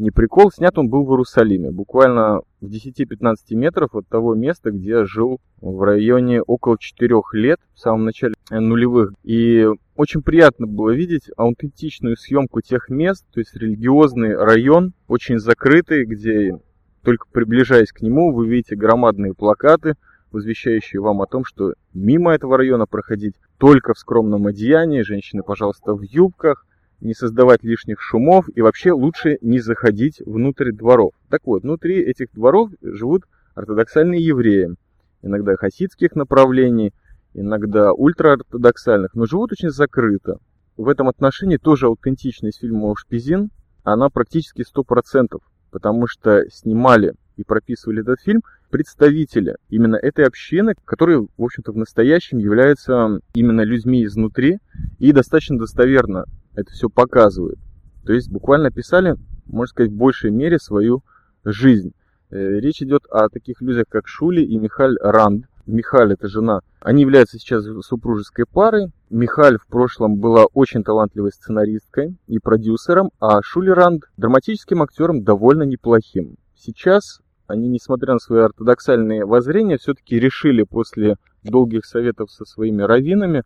не 0.01 0.11
прикол, 0.11 0.51
снят 0.51 0.77
он 0.77 0.89
был 0.89 1.05
в 1.05 1.11
Иерусалиме, 1.11 1.71
буквально 1.71 2.41
в 2.59 2.65
10-15 2.65 3.35
метров 3.51 3.95
от 3.95 4.07
того 4.07 4.33
места, 4.33 4.71
где 4.71 4.89
я 4.89 5.05
жил 5.05 5.39
в 5.61 5.83
районе 5.83 6.41
около 6.41 6.77
4 6.79 7.15
лет, 7.33 7.59
в 7.73 7.79
самом 7.79 8.05
начале 8.05 8.33
нулевых. 8.49 9.13
И 9.23 9.67
очень 9.95 10.23
приятно 10.23 10.65
было 10.65 10.89
видеть 10.89 11.29
аутентичную 11.37 12.17
съемку 12.17 12.61
тех 12.61 12.89
мест, 12.89 13.25
то 13.31 13.39
есть 13.39 13.55
религиозный 13.55 14.35
район, 14.35 14.93
очень 15.07 15.37
закрытый, 15.37 16.05
где 16.05 16.57
только 17.03 17.27
приближаясь 17.31 17.91
к 17.91 18.01
нему, 18.01 18.33
вы 18.33 18.47
видите 18.47 18.75
громадные 18.75 19.33
плакаты, 19.33 19.95
возвещающие 20.31 21.01
вам 21.01 21.21
о 21.21 21.27
том, 21.27 21.45
что 21.45 21.73
мимо 21.93 22.33
этого 22.33 22.57
района 22.57 22.85
проходить 22.87 23.35
только 23.57 23.93
в 23.93 23.99
скромном 23.99 24.47
одеянии, 24.47 25.01
женщины, 25.01 25.43
пожалуйста, 25.43 25.93
в 25.93 26.01
юбках, 26.01 26.65
не 27.01 27.13
создавать 27.13 27.63
лишних 27.63 27.99
шумов 27.99 28.45
и 28.53 28.61
вообще 28.61 28.91
лучше 28.91 29.37
не 29.41 29.59
заходить 29.59 30.21
внутрь 30.25 30.71
дворов. 30.71 31.13
Так 31.29 31.41
вот, 31.45 31.63
внутри 31.63 31.99
этих 31.99 32.31
дворов 32.31 32.69
живут 32.81 33.23
ортодоксальные 33.55 34.23
евреи, 34.23 34.75
иногда 35.21 35.55
хасидских 35.55 36.15
направлений, 36.15 36.93
иногда 37.33 37.91
ультраортодоксальных, 37.91 39.13
но 39.15 39.25
живут 39.25 39.51
очень 39.51 39.69
закрыто. 39.69 40.37
В 40.77 40.87
этом 40.87 41.09
отношении 41.09 41.57
тоже 41.57 41.87
аутентичность 41.87 42.59
фильма 42.59 42.93
«Шпизин», 42.95 43.49
она 43.83 44.09
практически 44.09 44.63
100%, 44.63 45.39
потому 45.71 46.07
что 46.07 46.45
снимали 46.49 47.13
и 47.35 47.43
прописывали 47.43 48.01
этот 48.01 48.21
фильм 48.21 48.41
представители 48.69 49.57
именно 49.69 49.95
этой 49.95 50.25
общины, 50.25 50.75
которые, 50.85 51.27
в 51.37 51.43
общем-то, 51.43 51.71
в 51.71 51.77
настоящем 51.77 52.37
являются 52.37 53.19
именно 53.33 53.61
людьми 53.61 54.05
изнутри 54.05 54.59
и 54.99 55.11
достаточно 55.11 55.57
достоверно 55.57 56.25
это 56.55 56.71
все 56.71 56.89
показывают. 56.89 57.59
То 58.05 58.13
есть 58.13 58.29
буквально 58.29 58.71
писали, 58.71 59.15
можно 59.45 59.67
сказать, 59.67 59.91
в 59.91 59.95
большей 59.95 60.31
мере 60.31 60.59
свою 60.59 61.03
жизнь. 61.43 61.93
Э, 62.29 62.59
речь 62.59 62.81
идет 62.81 63.03
о 63.09 63.29
таких 63.29 63.61
людях, 63.61 63.85
как 63.89 64.07
Шули 64.07 64.41
и 64.41 64.57
Михаль 64.57 64.97
Ранд. 64.99 65.45
Михаль– 65.67 66.13
это 66.13 66.27
жена. 66.27 66.61
Они 66.79 67.01
являются 67.01 67.37
сейчас 67.37 67.65
супружеской 67.85 68.45
парой. 68.51 68.91
Михаль 69.09 69.57
в 69.57 69.67
прошлом 69.67 70.17
была 70.17 70.45
очень 70.53 70.83
талантливой 70.83 71.31
сценаристкой 71.31 72.17
и 72.27 72.39
продюсером, 72.39 73.11
а 73.19 73.41
Шули 73.43 73.69
Ранд– 73.69 74.05
драматическим 74.17 74.81
актером 74.81 75.23
довольно 75.23 75.63
неплохим. 75.63 76.37
Сейчас 76.55 77.21
они, 77.47 77.67
несмотря 77.67 78.13
на 78.13 78.19
свои 78.19 78.41
ортодоксальные 78.41 79.25
воззрения, 79.25 79.77
все-таки 79.77 80.19
решили 80.19 80.63
после 80.63 81.17
долгих 81.43 81.85
советов 81.85 82.31
со 82.31 82.45
своими 82.45 82.81
раввинами 82.81 83.43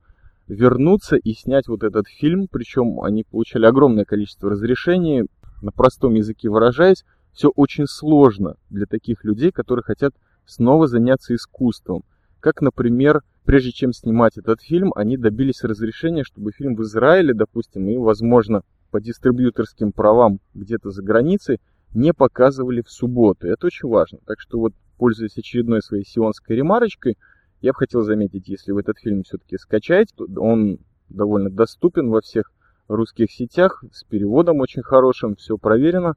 вернуться 0.48 1.16
и 1.16 1.34
снять 1.34 1.68
вот 1.68 1.84
этот 1.84 2.08
фильм. 2.08 2.48
Причем 2.50 3.02
они 3.02 3.24
получали 3.24 3.66
огромное 3.66 4.06
количество 4.06 4.50
разрешений, 4.50 5.25
на 5.62 5.72
простом 5.72 6.14
языке 6.16 6.50
выражаясь, 6.50 7.04
все 7.34 7.50
очень 7.50 7.88
сложно 7.88 8.56
для 8.70 8.86
таких 8.86 9.24
людей, 9.24 9.52
которые 9.52 9.84
хотят 9.84 10.14
снова 10.46 10.88
заняться 10.88 11.36
искусством. 11.36 12.04
Как, 12.40 12.62
например, 12.62 13.22
прежде 13.44 13.72
чем 13.72 13.92
снимать 13.92 14.38
этот 14.38 14.62
фильм, 14.62 14.94
они 14.96 15.18
добились 15.18 15.64
разрешения, 15.64 16.24
чтобы 16.24 16.52
фильм 16.52 16.75
в 16.75 16.84
Израиле, 16.84 17.34
допустим, 17.34 17.90
и, 17.90 17.98
возможно, 17.98 18.62
по 18.92 19.02
дистрибьюторским 19.02 19.92
правам 19.92 20.40
где-то 20.54 20.92
за 20.92 21.04
границей, 21.04 21.60
не 21.94 22.14
показывали 22.14 22.82
в 22.82 22.90
субботу. 22.90 23.48
Это 23.48 23.68
очень 23.68 23.90
важно. 23.90 24.20
Так 24.25 24.40
что 24.40 24.60
вот, 24.60 24.74
пользуясь 24.98 25.38
очередной 25.38 25.82
своей 25.82 26.06
сионской 26.06 26.56
ремарочкой, 26.56 27.18
я 27.66 27.72
бы 27.72 27.80
хотел 27.80 28.04
заметить, 28.04 28.48
если 28.48 28.72
вы 28.72 28.82
этот 28.82 29.00
фильм 29.00 29.24
все-таки 29.24 29.58
скачаете, 29.58 30.14
он 30.38 30.78
довольно 31.10 31.50
доступен 31.50 32.10
во 32.10 32.22
всех 32.22 32.52
русских 32.88 33.32
сетях, 33.32 33.84
с 33.92 34.04
переводом 34.04 34.60
очень 34.60 34.84
хорошим, 34.84 35.36
все 35.36 35.58
проверено. 35.58 36.14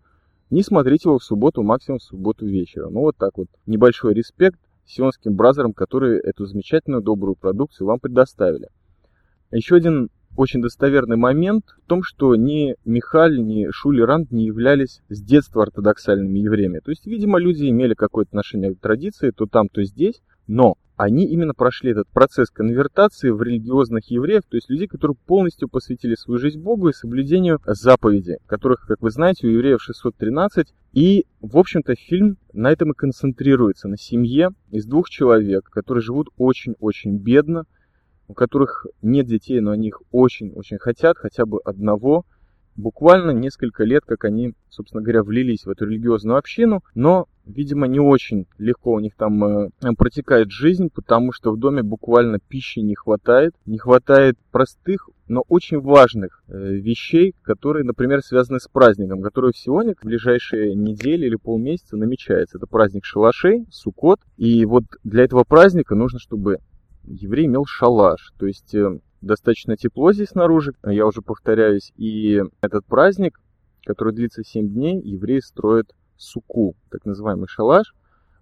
Не 0.50 0.62
смотрите 0.62 1.08
его 1.08 1.18
в 1.18 1.24
субботу, 1.24 1.62
максимум 1.62 2.00
в 2.00 2.02
субботу 2.02 2.46
вечером. 2.46 2.92
Ну 2.92 3.00
вот 3.00 3.16
так 3.16 3.38
вот. 3.38 3.48
Небольшой 3.64 4.12
респект 4.12 4.60
сионским 4.84 5.36
бразерам, 5.36 5.72
которые 5.72 6.20
эту 6.20 6.44
замечательную 6.44 7.02
добрую 7.02 7.34
продукцию 7.34 7.86
вам 7.86 7.98
предоставили. 7.98 8.68
Еще 9.50 9.76
один 9.76 10.10
очень 10.36 10.60
достоверный 10.60 11.16
момент 11.16 11.64
в 11.82 11.88
том, 11.88 12.02
что 12.02 12.36
ни 12.36 12.76
Михаль, 12.84 13.42
ни 13.42 13.70
Шули 13.70 14.02
Ранд 14.02 14.30
не 14.32 14.44
являлись 14.44 15.00
с 15.08 15.22
детства 15.22 15.62
ортодоксальными 15.62 16.40
евреями. 16.40 16.80
То 16.80 16.90
есть, 16.90 17.06
видимо, 17.06 17.38
люди 17.38 17.70
имели 17.70 17.94
какое-то 17.94 18.32
отношение 18.32 18.74
к 18.74 18.80
традиции, 18.80 19.30
то 19.30 19.46
там, 19.46 19.68
то 19.70 19.82
здесь, 19.82 20.20
но 20.46 20.76
они 20.98 21.26
именно 21.26 21.54
прошли 21.54 21.92
этот 21.92 22.08
процесс 22.08 22.50
конвертации 22.50 23.30
в 23.30 23.40
религиозных 23.40 24.10
евреев, 24.10 24.42
то 24.48 24.56
есть 24.56 24.68
людей, 24.68 24.88
которые 24.88 25.16
полностью 25.26 25.68
посвятили 25.68 26.16
свою 26.16 26.40
жизнь 26.40 26.60
Богу 26.60 26.88
и 26.88 26.92
соблюдению 26.92 27.60
заповедей, 27.64 28.38
которых, 28.46 28.84
как 28.86 29.00
вы 29.00 29.12
знаете, 29.12 29.46
у 29.46 29.50
евреев 29.50 29.80
613. 29.80 30.74
И, 30.94 31.24
в 31.40 31.56
общем-то, 31.56 31.94
фильм 31.94 32.36
на 32.52 32.72
этом 32.72 32.90
и 32.90 32.96
концентрируется, 32.96 33.86
на 33.86 33.96
семье 33.96 34.50
из 34.72 34.86
двух 34.86 35.08
человек, 35.08 35.70
которые 35.70 36.02
живут 36.02 36.30
очень-очень 36.36 37.16
бедно, 37.16 37.64
у 38.26 38.34
которых 38.34 38.84
нет 39.00 39.26
детей, 39.26 39.60
но 39.60 39.70
они 39.70 39.88
их 39.88 40.02
очень-очень 40.10 40.78
хотят, 40.78 41.16
хотя 41.16 41.46
бы 41.46 41.60
одного– 41.64 42.26
буквально 42.78 43.32
несколько 43.32 43.84
лет, 43.84 44.04
как 44.06 44.24
они, 44.24 44.54
собственно 44.70 45.02
говоря, 45.02 45.22
влились 45.22 45.66
в 45.66 45.70
эту 45.70 45.84
религиозную 45.84 46.38
общину, 46.38 46.82
но, 46.94 47.26
видимо, 47.44 47.86
не 47.88 47.98
очень 47.98 48.46
легко 48.56 48.92
у 48.92 49.00
них 49.00 49.16
там 49.16 49.44
э, 49.44 49.70
протекает 49.98 50.50
жизнь, 50.50 50.88
потому 50.94 51.32
что 51.32 51.50
в 51.50 51.58
доме 51.58 51.82
буквально 51.82 52.38
пищи 52.38 52.78
не 52.78 52.94
хватает, 52.94 53.52
не 53.66 53.78
хватает 53.78 54.38
простых, 54.52 55.10
но 55.26 55.42
очень 55.48 55.80
важных 55.80 56.42
э, 56.46 56.74
вещей, 56.74 57.34
которые, 57.42 57.84
например, 57.84 58.22
связаны 58.22 58.60
с 58.60 58.68
праздником, 58.68 59.22
который 59.22 59.52
сегодня, 59.54 59.94
в 60.00 60.04
ближайшие 60.04 60.74
недели 60.74 61.26
или 61.26 61.36
полмесяца 61.36 61.96
намечается. 61.96 62.58
Это 62.58 62.68
праздник 62.68 63.04
шалашей, 63.04 63.66
сукот, 63.70 64.20
и 64.36 64.64
вот 64.64 64.84
для 65.02 65.24
этого 65.24 65.42
праздника 65.42 65.96
нужно, 65.96 66.20
чтобы 66.20 66.58
еврей 67.04 67.46
имел 67.46 67.64
шалаш, 67.64 68.32
то 68.38 68.46
есть 68.46 68.72
э, 68.74 69.00
достаточно 69.20 69.76
тепло 69.76 70.12
здесь 70.12 70.30
снаружи, 70.30 70.74
я 70.84 71.06
уже 71.06 71.22
повторяюсь, 71.22 71.92
и 71.96 72.42
этот 72.60 72.84
праздник, 72.86 73.40
который 73.84 74.12
длится 74.12 74.44
7 74.44 74.68
дней, 74.68 75.00
евреи 75.00 75.40
строят 75.40 75.94
суку, 76.16 76.76
так 76.90 77.04
называемый 77.04 77.48
шалаш, 77.48 77.94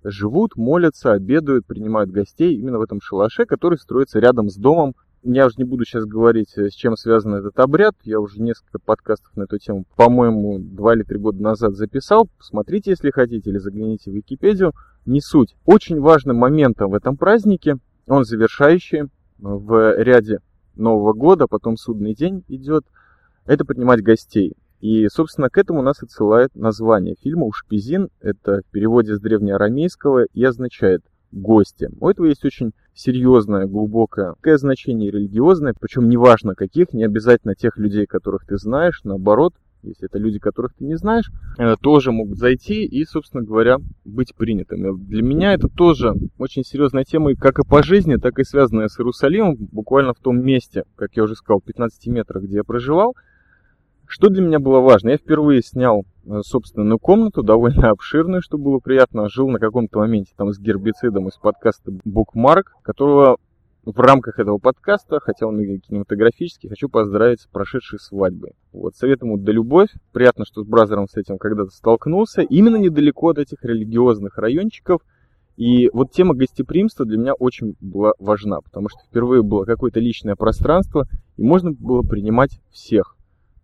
живут, 0.03 0.57
молятся, 0.57 1.13
обедают, 1.13 1.67
принимают 1.67 2.11
гостей 2.11 2.57
именно 2.57 2.79
в 2.79 2.83
этом 2.83 3.01
шалаше, 3.01 3.45
который 3.45 3.79
строится 3.79 4.19
рядом 4.19 4.49
с 4.49 4.57
домом. 4.57 4.95
Я 5.23 5.47
уже 5.47 5.57
не 5.59 5.65
буду 5.65 5.85
сейчас 5.85 6.05
говорить, 6.05 6.57
с 6.57 6.73
чем 6.73 6.97
связан 6.97 7.35
этот 7.35 7.59
обряд. 7.59 7.97
Я 8.05 8.21
уже 8.21 8.41
несколько 8.41 8.79
подкастов 8.79 9.35
на 9.37 9.45
эту 9.45 9.59
тему, 9.59 9.85
по-моему, 9.97 10.59
два 10.61 10.95
или 10.95 11.03
три 11.03 11.19
года 11.19 11.43
назад 11.43 11.75
записал. 11.75 12.29
Посмотрите, 12.39 12.91
если 12.91 13.11
хотите, 13.11 13.51
или 13.51 13.59
загляните 13.59 14.11
в 14.11 14.15
Википедию. 14.15 14.73
Не 15.05 15.21
суть. 15.21 15.57
Очень 15.65 16.01
важным 16.01 16.37
моментом 16.37 16.91
в 16.91 16.95
этом 16.95 17.17
празднике, 17.17 17.77
он 18.07 18.25
завершающий 18.25 19.09
в 19.39 20.01
ряде 20.01 20.41
Нового 20.77 21.13
года, 21.13 21.47
потом 21.47 21.77
судный 21.77 22.15
день 22.15 22.45
идет, 22.49 22.85
это 23.45 23.65
принимать 23.65 24.03
гостей. 24.03 24.55
И, 24.81 25.09
собственно, 25.09 25.49
к 25.49 25.59
этому 25.59 25.83
нас 25.83 26.03
отсылает 26.03 26.55
название 26.55 27.17
фильма 27.21 27.47
«Ушпизин». 27.47 28.11
Это 28.21 28.61
в 28.67 28.71
переводе 28.71 29.17
с 29.17 29.21
древнеарамейского 29.21 30.25
и 30.25 30.45
означает 30.45 31.03
«гости». 31.33 31.89
У 31.99 32.09
этого 32.09 32.27
есть 32.27 32.45
очень 32.45 32.73
серьезное, 32.95 33.67
глубокое 33.67 34.35
значение 34.43 35.11
религиозное, 35.11 35.75
причем 35.79 36.09
неважно 36.09 36.55
каких, 36.55 36.93
не 36.93 37.05
обязательно 37.05 37.55
тех 37.55 37.79
людей, 37.79 38.07
которых 38.07 38.47
ты 38.47 38.59
знаешь, 38.59 39.01
наоборот, 39.05 39.55
если 39.89 40.07
это 40.07 40.19
люди, 40.19 40.39
которых 40.39 40.75
ты 40.75 40.85
не 40.85 40.97
знаешь, 40.97 41.31
э, 41.59 41.77
тоже 41.81 42.13
могут 42.13 42.39
зайти 42.39 42.85
и, 42.85 43.05
собственно 43.05 43.43
говоря, 43.43 43.79
быть 44.05 44.35
принятыми. 44.35 44.97
Для 45.07 45.23
меня 45.23 45.55
это 45.55 45.69
тоже 45.69 46.15
очень 46.39 46.65
серьезная 46.65 47.05
тема, 47.05 47.35
как 47.35 47.59
и 47.59 47.67
по 47.67 47.83
жизни, 47.83 48.17
так 48.17 48.39
и 48.39 48.45
связанная 48.45 48.89
с 48.89 48.99
Иерусалимом, 48.99 49.57
буквально 49.57 50.15
в 50.15 50.19
том 50.19 50.43
месте, 50.43 50.85
как 50.97 51.17
я 51.17 51.25
уже 51.25 51.35
сказал, 51.35 51.61
15 51.61 52.07
метрах, 52.09 52.45
где 52.45 52.57
я 52.57 52.65
проживал. 52.65 53.15
Что 54.09 54.29
для 54.29 54.43
меня 54.43 54.61
было 54.61 54.81
важно? 54.81 55.11
Я 55.11 55.17
впервые 55.17 55.63
снял 55.63 56.05
э, 56.25 56.41
собственную 56.43 56.99
комнату, 56.99 57.43
довольно 57.43 57.91
обширную, 57.91 58.41
что 58.41 58.57
было 58.57 58.79
приятно. 58.79 59.29
Жил 59.29 59.49
на 59.49 59.59
каком-то 59.59 59.99
моменте 59.99 60.33
там 60.37 60.53
с 60.53 60.59
гербицидом 60.59 61.29
из 61.29 61.37
подкаста 61.37 61.91
Bookmark, 62.07 62.65
которого 62.83 63.39
в 63.87 64.01
рамках 64.01 64.41
этого 64.41 64.59
подкаста, 64.59 65.21
хотя 65.21 65.47
он 65.47 65.61
и 65.61 65.79
кинематографический, 65.79 66.69
хочу 66.69 66.89
поздравить 66.89 67.41
с 67.41 67.47
прошедшей 67.47 68.01
свадьбой. 68.01 68.53
Вот, 68.73 68.97
советую 68.97 69.31
ему 69.31 69.39
да 69.39 69.53
любовь. 69.53 69.91
Приятно, 70.13 70.45
что 70.45 70.65
с 70.65 70.67
бразером 70.67 71.07
с 71.09 71.17
этим 71.17 71.39
когда-то 71.39 71.71
столкнулся. 71.71 72.43
Именно 72.43 72.77
недалеко 72.77 73.29
от 73.29 73.39
этих 73.39 73.65
религиозных 73.65 74.39
райончиков. 74.39 75.03
И 75.57 75.89
вот 75.93 76.11
тема 76.11 76.35
гостеприимства 76.35 77.07
для 77.07 77.17
меня 77.17 77.35
очень 77.35 77.77
была 77.81 78.13
важна, 78.19 78.61
потому 78.61 78.89
что 78.89 78.99
впервые 79.09 79.43
было 79.43 79.65
какое-то 79.65 80.01
личное 80.01 80.35
пространство, 80.35 81.07
и 81.37 81.43
можно 81.43 81.71
было 81.73 82.03
принимать 82.03 82.61
всех. 82.73 83.17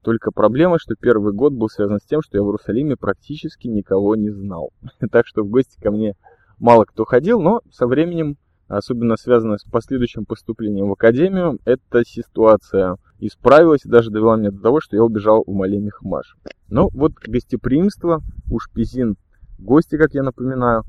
Только 0.03 0.31
проблема, 0.31 0.79
что 0.79 0.95
первый 0.95 1.33
год 1.33 1.53
был 1.53 1.69
связан 1.69 1.99
с 1.99 2.07
тем, 2.07 2.23
что 2.23 2.39
я 2.39 2.43
в 2.45 2.47
Иерусалиме 2.47 2.97
практически 2.97 3.67
никого 3.67 4.15
не 4.15 4.31
знал. 4.31 4.71
Так 5.11 5.27
что 5.27 5.43
в 5.43 5.49
гости 5.49 5.81
ко 5.81 5.91
мне 5.91 6.15
мало 6.59 6.85
кто 6.85 7.05
ходил, 7.05 7.41
но 7.43 7.61
со 7.71 7.89
временем 7.89 8.37
особенно 8.79 9.17
связанная 9.17 9.59
с 9.59 9.65
последующим 9.65 10.25
поступлением 10.25 10.89
в 10.89 10.93
академию, 10.93 11.59
эта 11.65 12.05
ситуация 12.07 12.97
исправилась 13.19 13.85
и 13.85 13.89
даже 13.89 14.11
довела 14.11 14.37
меня 14.37 14.51
до 14.51 14.61
того, 14.61 14.81
что 14.81 14.97
я 14.97 15.05
убежал 15.05 15.45
в 15.47 15.53
Мале 15.53 15.79
Мехмаш. 15.79 16.37
Но 16.69 16.89
вот 16.89 17.13
гостеприимство, 17.27 18.23
уж 18.51 18.71
пизин 18.73 19.17
гости, 19.59 19.97
как 19.97 20.15
я 20.15 20.23
напоминаю, 20.23 20.85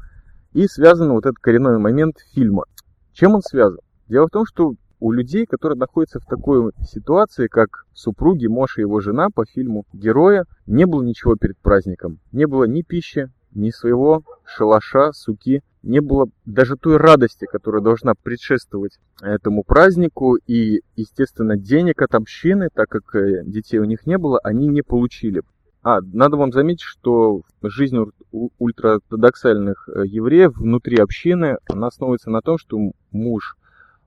и 0.53 0.67
связан 0.67 1.11
вот 1.11 1.25
этот 1.25 1.39
коренной 1.39 1.77
момент 1.77 2.15
фильма. 2.33 2.63
Чем 3.11 3.35
он 3.35 3.41
связан? 3.41 3.79
Дело 4.07 4.27
в 4.27 4.31
том, 4.31 4.45
что 4.45 4.75
у 5.01 5.11
людей, 5.11 5.45
которые 5.45 5.77
находятся 5.77 6.21
в 6.21 6.25
такой 6.25 6.71
ситуации, 6.87 7.47
как 7.47 7.83
супруги, 7.93 8.47
Моша 8.47 8.79
и 8.79 8.83
его 8.83 9.01
жена 9.01 9.27
по 9.29 9.45
фильму 9.45 9.85
«Героя», 9.91 10.45
не 10.65 10.85
было 10.85 11.03
ничего 11.03 11.35
перед 11.35 11.57
праздником. 11.57 12.19
Не 12.31 12.47
было 12.47 12.63
ни 12.63 12.81
пищи, 12.81 13.29
ни 13.55 13.71
своего 13.71 14.23
шалаша, 14.45 15.11
суки, 15.13 15.61
не 15.83 15.99
было 15.99 16.27
даже 16.45 16.77
той 16.77 16.97
радости, 16.97 17.45
которая 17.45 17.81
должна 17.81 18.13
предшествовать 18.15 18.99
этому 19.21 19.63
празднику, 19.63 20.35
и, 20.35 20.81
естественно, 20.95 21.57
денег 21.57 22.01
от 22.01 22.15
общины, 22.15 22.69
так 22.73 22.89
как 22.89 23.15
э, 23.15 23.43
детей 23.45 23.79
у 23.79 23.83
них 23.83 24.05
не 24.05 24.17
было, 24.17 24.39
они 24.43 24.67
не 24.67 24.81
получили. 24.81 25.43
А, 25.83 25.99
надо 26.01 26.37
вам 26.37 26.53
заметить, 26.53 26.83
что 26.83 27.41
жизнь 27.61 27.97
ультраортодоксальных 28.31 29.89
э, 29.89 30.03
евреев 30.05 30.55
внутри 30.55 30.97
общины, 30.97 31.57
она 31.69 31.87
основывается 31.87 32.29
на 32.29 32.41
том, 32.41 32.57
что 32.57 32.77
муж 33.11 33.57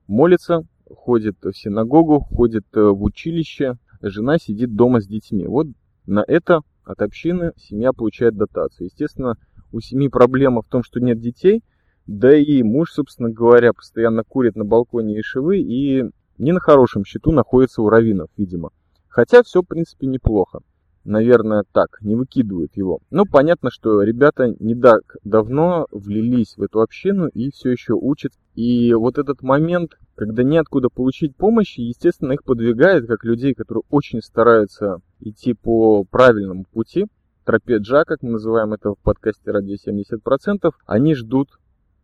молится, 0.07 0.63
ходит 0.89 1.37
в 1.43 1.53
синагогу, 1.53 2.19
ходит 2.19 2.65
э, 2.73 2.81
в 2.81 3.03
училище, 3.03 3.77
жена 4.01 4.39
сидит 4.39 4.75
дома 4.75 5.01
с 5.01 5.07
детьми. 5.07 5.45
Вот 5.45 5.67
на 6.07 6.23
это 6.27 6.61
от 6.87 7.01
общины 7.01 7.51
семья 7.57 7.91
получает 7.91 8.35
дотацию. 8.35 8.87
Естественно, 8.87 9.35
у 9.71 9.79
семьи 9.81 10.07
проблема 10.07 10.61
в 10.61 10.67
том, 10.67 10.83
что 10.83 10.99
нет 10.99 11.19
детей, 11.19 11.63
да 12.05 12.35
и 12.35 12.63
муж, 12.63 12.93
собственно 12.93 13.29
говоря, 13.29 13.73
постоянно 13.73 14.23
курит 14.23 14.55
на 14.55 14.63
балконе 14.63 15.19
Ишевы 15.19 15.59
и 15.59 16.05
не 16.37 16.51
на 16.53 16.59
хорошем 16.59 17.03
счету 17.03 17.31
находится 17.31 17.81
у 17.81 17.89
раввинов, 17.89 18.29
видимо. 18.37 18.71
Хотя 19.09 19.43
все, 19.43 19.61
в 19.61 19.65
принципе, 19.65 20.07
неплохо. 20.07 20.59
Наверное, 21.03 21.63
так, 21.71 21.97
не 22.01 22.15
выкидывают 22.15 22.75
его. 22.75 22.99
Но 23.09 23.25
понятно, 23.25 23.71
что 23.71 24.01
ребята 24.03 24.55
не 24.59 24.75
так 24.75 25.17
давно 25.23 25.87
влились 25.91 26.55
в 26.57 26.61
эту 26.61 26.81
общину 26.81 27.27
и 27.27 27.49
все 27.49 27.71
еще 27.71 27.93
учат. 27.93 28.33
И 28.55 28.93
вот 28.93 29.17
этот 29.17 29.41
момент, 29.41 29.97
когда 30.15 30.43
неоткуда 30.43 30.89
получить 30.89 31.35
помощь, 31.35 31.77
естественно, 31.77 32.33
их 32.33 32.43
подвигает, 32.43 33.07
как 33.07 33.23
людей, 33.23 33.53
которые 33.53 33.83
очень 33.89 34.21
стараются 34.21 35.01
идти 35.19 35.53
по 35.53 36.03
правильному 36.03 36.65
пути, 36.65 37.05
тропе 37.45 37.77
Джа, 37.77 38.03
как 38.05 38.21
мы 38.23 38.31
называем 38.31 38.73
это 38.73 38.91
в 38.91 38.99
подкасте 38.99 39.51
«Радио 39.51 39.75
70%», 39.75 40.71
они 40.85 41.15
ждут 41.15 41.49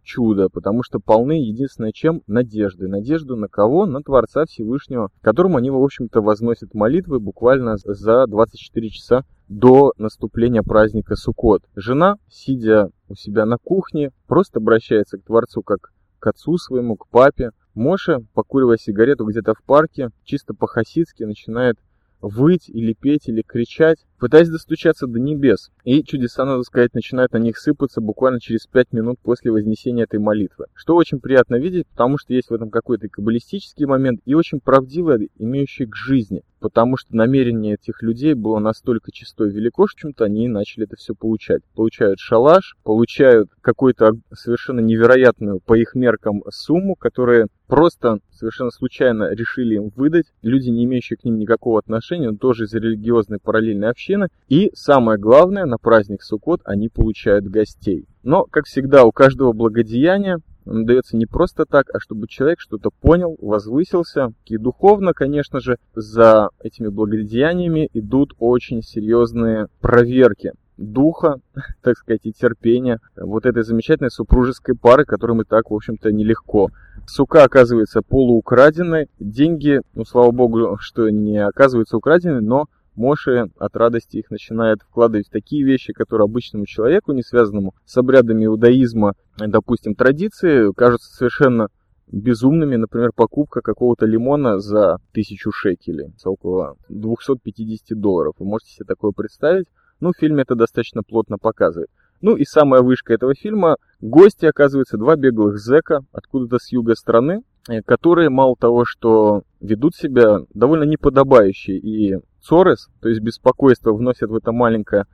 чудо, 0.04 0.50
потому 0.50 0.84
что 0.84 1.00
полны 1.00 1.34
единственное 1.34 1.92
чем 1.92 2.22
надежды. 2.28 2.88
Надежду 2.88 3.36
на 3.36 3.48
кого? 3.48 3.86
На 3.86 4.02
Творца 4.02 4.46
Всевышнего, 4.46 5.10
которому 5.22 5.58
они, 5.58 5.72
в 5.72 5.82
общем-то, 5.82 6.22
возносят 6.22 6.74
молитвы 6.74 7.20
буквально 7.20 7.78
за 7.78 8.26
24 8.28 8.90
часа 8.90 9.24
до 9.48 9.94
наступления 9.98 10.62
праздника 10.62 11.16
Суккот. 11.16 11.64
Жена, 11.76 12.16
сидя 12.30 12.90
у 13.08 13.16
себя 13.16 13.46
на 13.46 13.58
кухне, 13.58 14.12
просто 14.28 14.60
обращается 14.60 15.18
к 15.18 15.24
Творцу 15.24 15.62
как 15.62 15.92
к 16.20 16.28
отцу 16.28 16.58
своему, 16.58 16.96
к 16.96 17.08
папе. 17.10 17.52
Моша, 17.74 18.20
покуривая 18.34 18.78
сигарету 18.78 19.26
где-то 19.26 19.54
в 19.56 19.64
парке, 19.64 20.10
чисто 20.24 20.54
по-хасидски 20.54 21.24
начинает 21.24 21.78
выть 22.24 22.70
или 22.70 22.94
петь 22.94 23.28
или 23.28 23.42
кричать, 23.42 24.00
пытаясь 24.24 24.48
достучаться 24.48 25.06
до 25.06 25.20
небес. 25.20 25.70
И 25.84 26.02
чудеса, 26.02 26.46
надо 26.46 26.64
сказать, 26.64 26.94
начинают 26.94 27.34
на 27.34 27.40
них 27.40 27.58
сыпаться 27.58 28.00
буквально 28.00 28.40
через 28.40 28.66
пять 28.66 28.94
минут 28.94 29.20
после 29.22 29.52
вознесения 29.52 30.06
этой 30.06 30.18
молитвы. 30.18 30.68
Что 30.74 30.96
очень 30.96 31.20
приятно 31.20 31.58
видеть, 31.58 31.88
потому 31.88 32.18
что 32.18 32.34
есть 32.34 32.50
в 32.50 32.54
этом 32.54 32.70
какой-то 32.70 33.10
каббалистический 33.10 33.86
момент 33.86 34.22
и 34.24 34.34
очень 34.34 34.62
правдивый, 34.62 35.30
имеющий 35.38 35.88
к 35.88 35.96
жизни. 35.98 36.44
Потому 36.62 36.96
что 36.96 37.14
намерение 37.14 37.74
этих 37.74 38.02
людей 38.02 38.34
было 38.36 38.60
настолько 38.60 39.12
чисто 39.12 39.44
и 39.44 39.52
велико, 39.52 39.86
что 39.86 40.04
чем-то 40.04 40.24
они 40.24 40.48
начали 40.48 40.86
это 40.86 40.96
все 40.96 41.14
получать. 41.14 41.62
Получают 41.76 42.20
шалаш, 42.20 42.78
получают 42.84 43.50
какую-то 43.60 44.14
совершенно 44.34 44.80
невероятную 44.80 45.60
по 45.60 45.74
их 45.74 45.94
меркам 45.96 46.42
сумму, 46.50 46.96
которая 46.96 47.50
просто 47.68 48.20
совершенно 48.32 48.72
случайно 48.72 49.34
решили 49.34 49.76
им 49.76 49.92
выдать. 49.96 50.28
Люди, 50.42 50.70
не 50.70 50.86
имеющие 50.86 51.18
к 51.18 51.24
ним 51.24 51.38
никакого 51.38 51.80
отношения, 51.80 52.30
но 52.30 52.38
тоже 52.38 52.66
из 52.66 52.74
религиозной 52.74 53.40
параллельной 53.40 53.90
общины. 53.90 54.13
И 54.50 54.72
самое 54.74 55.18
главное, 55.18 55.66
на 55.66 55.78
праздник 55.78 56.24
Суккот 56.24 56.62
они 56.66 56.90
получают 56.90 57.46
гостей. 57.46 58.06
Но, 58.24 58.46
как 58.46 58.66
всегда, 58.66 59.04
у 59.04 59.12
каждого 59.12 59.54
благодеяния 59.54 60.40
дается 60.66 61.18
не 61.18 61.26
просто 61.26 61.66
так, 61.66 61.88
а 61.94 62.00
чтобы 62.00 62.28
человек 62.28 62.60
что-то 62.60 62.90
понял, 62.90 63.36
возвысился. 63.40 64.34
И 64.46 64.58
духовно, 64.58 65.14
конечно 65.14 65.60
же, 65.60 65.78
за 65.96 66.50
этими 66.62 66.88
благодеяниями 66.88 67.90
идут 67.94 68.34
очень 68.40 68.82
серьезные 68.82 69.68
проверки 69.82 70.54
духа, 70.78 71.40
так 71.82 71.98
сказать, 71.98 72.22
и 72.24 72.32
терпения 72.32 73.00
вот 73.16 73.46
этой 73.46 73.64
замечательной 73.64 74.12
супружеской 74.12 74.76
пары, 74.76 75.06
которым 75.06 75.42
и 75.42 75.46
так, 75.46 75.70
в 75.70 75.76
общем-то, 75.76 76.12
нелегко. 76.12 76.70
Сука 77.06 77.44
оказывается 77.44 78.02
полуукраденной, 78.02 79.10
деньги, 79.20 79.82
ну, 79.94 80.06
слава 80.06 80.32
богу, 80.32 80.78
что 80.80 81.10
не 81.10 81.38
оказываются 81.38 81.98
украденными, 81.98 82.44
но 82.44 82.66
Моше 82.96 83.48
от 83.58 83.76
радости 83.76 84.18
их 84.18 84.30
начинает 84.30 84.82
вкладывать 84.82 85.28
в 85.28 85.32
такие 85.32 85.64
вещи, 85.64 85.94
которые 85.94 86.26
обычному 86.26 86.66
человеку, 86.66 87.12
не 87.12 87.24
связанному 87.24 87.74
с 87.86 87.98
обрядами 87.98 88.46
иудаизма, 88.46 89.14
допустим, 89.38 89.96
традиции, 89.96 90.72
кажутся 90.74 91.16
совершенно 91.16 91.70
безумными, 92.08 92.76
например, 92.76 93.12
покупка 93.16 93.62
какого-то 93.62 94.06
лимона 94.06 94.60
за 94.60 94.98
тысячу 95.14 95.52
шекелей, 95.52 96.14
за 96.18 96.30
около 96.30 96.76
250 96.90 98.00
долларов. 98.00 98.36
Вы 98.38 98.46
можете 98.46 98.72
себе 98.72 98.86
такое 98.86 99.12
представить? 99.12 99.66
Ну, 100.00 100.12
в 100.12 100.20
фильме 100.20 100.44
это 100.44 100.56
достаточно 100.56 101.02
плотно 101.02 101.38
показывает. 101.38 101.90
Ну 102.22 102.38
и 102.38 102.46
самая 102.46 102.82
вышка 102.82 103.14
этого 103.14 103.34
фильма, 103.36 103.76
гости, 104.00 104.46
оказывается, 104.46 104.98
два 104.98 105.18
беглых 105.18 105.58
зэка 105.58 106.06
откуда-то 106.14 106.58
с 106.58 106.72
юга 106.72 106.96
страны, 106.96 107.42
э, 107.70 107.82
которые 107.82 108.30
мало 108.30 108.56
того, 108.56 108.86
что 108.86 109.44
ведут 109.60 109.96
себя 109.96 110.40
довольно 110.54 110.84
неподобающе 110.84 111.74
и 111.78 112.16
цорес, 112.44 112.90
то 113.02 113.10
есть 113.10 113.22
беспокойство 113.22 113.94
вносят 113.94 114.30
в 114.30 114.36
это 114.36 114.52
маленькое 114.52 115.06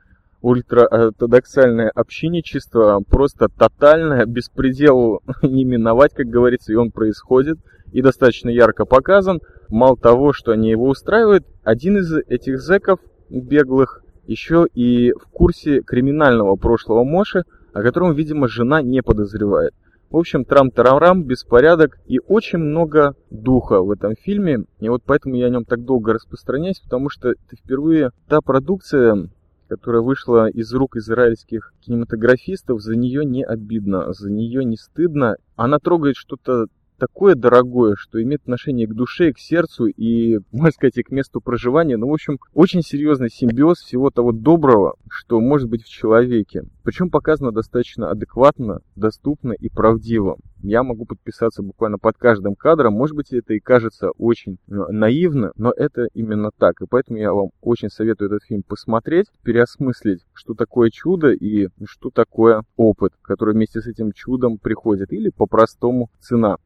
ультраортодоксальное 0.42 1.90
общинничество, 1.90 3.02
просто 3.06 3.48
тотальное, 3.48 4.26
беспределу 4.26 5.20
не 5.42 5.64
миновать, 5.64 6.14
как 6.14 6.26
говорится, 6.26 6.72
и 6.72 6.76
он 6.76 6.90
происходит, 6.90 7.58
и 7.92 8.02
достаточно 8.02 8.48
ярко 8.48 8.84
показан. 8.84 9.40
Мало 9.68 9.96
того, 9.96 10.32
что 10.32 10.52
они 10.52 10.70
его 10.70 10.88
устраивают, 10.88 11.44
один 11.62 11.98
из 11.98 12.12
этих 12.28 12.60
зэков 12.60 13.00
беглых 13.28 14.02
еще 14.26 14.66
и 14.74 15.12
в 15.12 15.28
курсе 15.30 15.82
криминального 15.82 16.56
прошлого 16.56 17.04
Моши, 17.04 17.44
о 17.72 17.82
котором, 17.82 18.14
видимо, 18.14 18.48
жена 18.48 18.82
не 18.82 19.02
подозревает. 19.02 19.74
В 20.10 20.16
общем, 20.16 20.44
трам-тарарам, 20.44 21.22
беспорядок 21.22 22.00
и 22.04 22.18
очень 22.18 22.58
много 22.58 23.14
духа 23.30 23.80
в 23.80 23.92
этом 23.92 24.16
фильме. 24.16 24.64
И 24.80 24.88
вот 24.88 25.02
поэтому 25.06 25.36
я 25.36 25.46
о 25.46 25.50
нем 25.50 25.64
так 25.64 25.84
долго 25.84 26.12
распространяюсь, 26.12 26.80
потому 26.80 27.08
что 27.10 27.30
это 27.30 27.56
впервые 27.56 28.10
та 28.28 28.40
продукция, 28.40 29.28
которая 29.68 30.02
вышла 30.02 30.48
из 30.48 30.74
рук 30.74 30.96
израильских 30.96 31.74
кинематографистов, 31.80 32.80
за 32.80 32.96
нее 32.96 33.24
не 33.24 33.44
обидно, 33.44 34.12
за 34.12 34.32
нее 34.32 34.64
не 34.64 34.76
стыдно. 34.76 35.36
Она 35.54 35.78
трогает 35.78 36.16
что-то 36.16 36.66
такое 37.00 37.34
дорогое, 37.34 37.96
что 37.96 38.22
имеет 38.22 38.42
отношение 38.42 38.86
к 38.86 38.94
душе, 38.94 39.32
к 39.32 39.38
сердцу 39.38 39.86
и, 39.86 40.38
можно 40.52 40.72
сказать, 40.72 40.98
и 40.98 41.02
к 41.02 41.10
месту 41.10 41.40
проживания. 41.40 41.96
Ну, 41.96 42.08
в 42.08 42.12
общем, 42.12 42.38
очень 42.54 42.82
серьезный 42.82 43.30
симбиоз 43.30 43.78
всего 43.78 44.10
того 44.10 44.32
доброго, 44.32 44.94
что 45.08 45.40
может 45.40 45.68
быть 45.68 45.82
в 45.82 45.88
человеке. 45.88 46.64
Причем 46.84 47.10
показано 47.10 47.52
достаточно 47.52 48.10
адекватно, 48.10 48.80
доступно 48.96 49.52
и 49.52 49.68
правдиво. 49.68 50.36
Я 50.62 50.82
могу 50.82 51.06
подписаться 51.06 51.62
буквально 51.62 51.98
под 51.98 52.18
каждым 52.18 52.54
кадром. 52.54 52.92
Может 52.92 53.16
быть, 53.16 53.32
это 53.32 53.54
и 53.54 53.60
кажется 53.60 54.10
очень 54.18 54.58
э, 54.68 54.74
наивно, 54.90 55.52
но 55.56 55.72
это 55.74 56.08
именно 56.12 56.50
так. 56.56 56.82
И 56.82 56.86
поэтому 56.88 57.18
я 57.18 57.32
вам 57.32 57.50
очень 57.62 57.88
советую 57.88 58.28
этот 58.28 58.44
фильм 58.44 58.62
посмотреть, 58.62 59.26
переосмыслить, 59.42 60.26
что 60.34 60.52
такое 60.54 60.90
чудо 60.90 61.30
и 61.30 61.68
что 61.86 62.10
такое 62.10 62.62
опыт, 62.76 63.12
который 63.22 63.54
вместе 63.54 63.80
с 63.80 63.86
этим 63.86 64.12
чудом 64.12 64.58
приходит. 64.58 65.12
Или 65.12 65.30
по-простому 65.30 66.10
цена. 66.20 66.58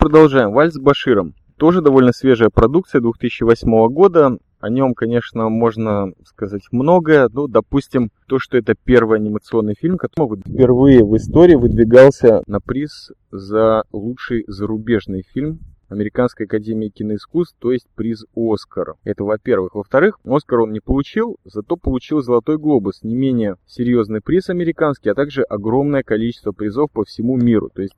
Продолжаем. 0.00 0.52
Вальс 0.52 0.72
с 0.72 0.78
Баширом. 0.78 1.34
Тоже 1.58 1.82
довольно 1.82 2.12
свежая 2.12 2.48
продукция 2.48 3.02
2008 3.02 3.88
года. 3.88 4.38
О 4.58 4.70
нем, 4.70 4.94
конечно, 4.94 5.50
можно 5.50 6.14
сказать 6.24 6.62
многое. 6.72 7.28
Ну, 7.30 7.48
допустим, 7.48 8.10
то, 8.26 8.38
что 8.38 8.56
это 8.56 8.74
первый 8.82 9.18
анимационный 9.18 9.74
фильм, 9.78 9.98
который 9.98 10.40
впервые 10.40 11.04
в 11.04 11.14
истории 11.18 11.54
выдвигался 11.54 12.42
на 12.46 12.60
приз 12.60 13.12
за 13.30 13.82
лучший 13.92 14.44
зарубежный 14.48 15.22
фильм 15.34 15.60
Американской 15.90 16.46
академии 16.46 16.88
киноискусств, 16.88 17.56
то 17.58 17.70
есть 17.70 17.86
приз 17.94 18.24
Оскар. 18.34 18.94
Это 19.04 19.24
во-первых. 19.24 19.74
Во-вторых, 19.74 20.18
Оскар 20.24 20.60
он 20.60 20.72
не 20.72 20.80
получил, 20.80 21.36
зато 21.44 21.76
получил 21.76 22.22
Золотой 22.22 22.56
Глобус, 22.56 23.02
не 23.02 23.14
менее 23.14 23.56
серьезный 23.66 24.22
приз 24.22 24.48
американский, 24.48 25.10
а 25.10 25.14
также 25.14 25.42
огромное 25.42 26.02
количество 26.02 26.52
призов 26.52 26.90
по 26.90 27.04
всему 27.04 27.36
миру. 27.36 27.70
То 27.74 27.82
есть 27.82 27.96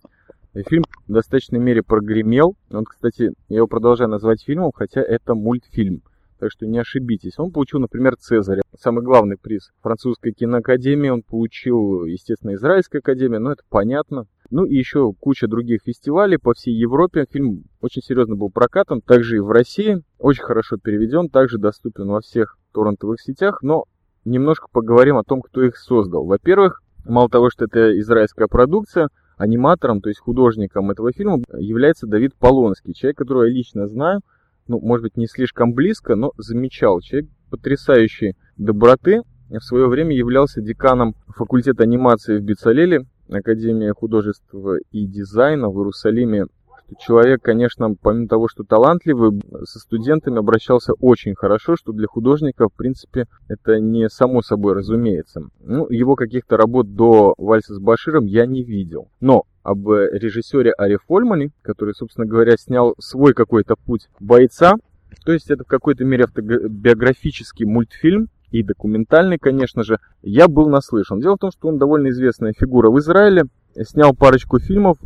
Фильм 0.54 0.84
в 1.08 1.12
достаточной 1.12 1.58
мере 1.58 1.82
прогремел. 1.82 2.56
Он, 2.70 2.84
кстати, 2.84 3.32
я 3.48 3.56
его 3.56 3.66
продолжаю 3.66 4.10
назвать 4.10 4.42
фильмом, 4.42 4.70
хотя 4.74 5.00
это 5.00 5.34
мультфильм. 5.34 6.02
Так 6.38 6.50
что 6.50 6.66
не 6.66 6.78
ошибитесь. 6.78 7.38
Он 7.38 7.52
получил, 7.52 7.80
например, 7.80 8.16
Цезаря. 8.16 8.60
Самый 8.78 9.02
главный 9.02 9.38
приз 9.38 9.70
французской 9.80 10.32
киноакадемии. 10.32 11.08
Он 11.08 11.22
получил, 11.22 12.04
естественно, 12.04 12.54
Израильской 12.54 13.00
академии, 13.00 13.38
но 13.38 13.52
это 13.52 13.62
понятно. 13.70 14.26
Ну 14.50 14.66
и 14.66 14.76
еще 14.76 15.12
куча 15.18 15.46
других 15.46 15.82
фестивалей 15.84 16.36
по 16.36 16.52
всей 16.52 16.74
Европе. 16.74 17.26
Фильм 17.30 17.64
очень 17.80 18.02
серьезно 18.02 18.36
был 18.36 18.50
прокатан. 18.50 19.00
Также 19.00 19.36
и 19.36 19.40
в 19.40 19.50
России. 19.50 20.02
Очень 20.18 20.42
хорошо 20.42 20.76
переведен. 20.76 21.30
Также 21.30 21.56
доступен 21.56 22.08
во 22.08 22.20
всех 22.20 22.58
торрентовых 22.74 23.20
сетях. 23.22 23.62
Но 23.62 23.84
немножко 24.26 24.66
поговорим 24.70 25.16
о 25.16 25.24
том, 25.24 25.40
кто 25.40 25.62
их 25.62 25.78
создал. 25.78 26.26
Во-первых, 26.26 26.82
мало 27.06 27.30
того, 27.30 27.48
что 27.48 27.64
это 27.64 27.98
израильская 27.98 28.48
продукция– 28.48 29.08
аниматором, 29.42 30.00
то 30.00 30.08
есть 30.08 30.20
художником 30.20 30.90
этого 30.90 31.12
фильма 31.12 31.42
является 31.58 32.06
Давид 32.06 32.34
Полонский, 32.34 32.94
человек, 32.94 33.18
которого 33.18 33.44
я 33.44 33.52
лично 33.52 33.88
знаю, 33.88 34.20
ну, 34.68 34.80
может 34.80 35.02
быть, 35.02 35.16
не 35.16 35.26
слишком 35.26 35.74
близко, 35.74 36.14
но 36.14 36.32
замечал. 36.36 37.00
Человек 37.00 37.28
потрясающей 37.50 38.36
доброты, 38.56 39.22
в 39.50 39.60
свое 39.60 39.86
время 39.86 40.16
являлся 40.16 40.62
деканом 40.62 41.14
факультета 41.26 41.82
анимации 41.82 42.38
в 42.38 42.42
Бицалеле, 42.42 43.06
Академия 43.28 43.92
художества 43.92 44.76
и 44.90 45.06
дизайна 45.06 45.68
в 45.68 45.78
Иерусалиме 45.78 46.46
что 46.92 47.04
человек, 47.04 47.42
конечно, 47.42 47.94
помимо 48.00 48.28
того, 48.28 48.48
что 48.48 48.64
талантливый, 48.64 49.40
со 49.64 49.78
студентами 49.78 50.38
обращался 50.38 50.92
очень 50.94 51.34
хорошо, 51.34 51.76
что 51.76 51.92
для 51.92 52.06
художника, 52.06 52.68
в 52.68 52.72
принципе, 52.72 53.26
это 53.48 53.78
не 53.80 54.08
само 54.08 54.42
собой 54.42 54.74
разумеется. 54.74 55.48
Ну, 55.60 55.88
его 55.90 56.14
каких-то 56.14 56.56
работ 56.56 56.94
до 56.94 57.34
«Вальса 57.38 57.74
с 57.74 57.78
Баширом» 57.78 58.26
я 58.26 58.46
не 58.46 58.62
видел. 58.62 59.08
Но 59.20 59.44
об 59.62 59.88
режиссере 59.88 60.72
Ари 60.72 60.98
Фольмане, 61.06 61.50
который, 61.62 61.94
собственно 61.94 62.26
говоря, 62.26 62.56
снял 62.56 62.94
свой 62.98 63.32
какой-то 63.32 63.76
путь 63.76 64.08
бойца, 64.20 64.74
то 65.24 65.32
есть 65.32 65.50
это 65.50 65.64
в 65.64 65.68
какой-то 65.68 66.04
мере 66.04 66.24
автобиографический 66.24 67.66
мультфильм, 67.66 68.28
и 68.50 68.62
документальный, 68.62 69.38
конечно 69.38 69.82
же, 69.82 69.98
я 70.20 70.46
был 70.46 70.68
наслышан. 70.68 71.20
Дело 71.20 71.36
в 71.36 71.38
том, 71.38 71.50
что 71.50 71.68
он 71.68 71.78
довольно 71.78 72.08
известная 72.08 72.52
фигура 72.52 72.90
в 72.90 72.98
Израиле, 72.98 73.44
снял 73.82 74.14
парочку 74.14 74.58
фильмов 74.58 74.98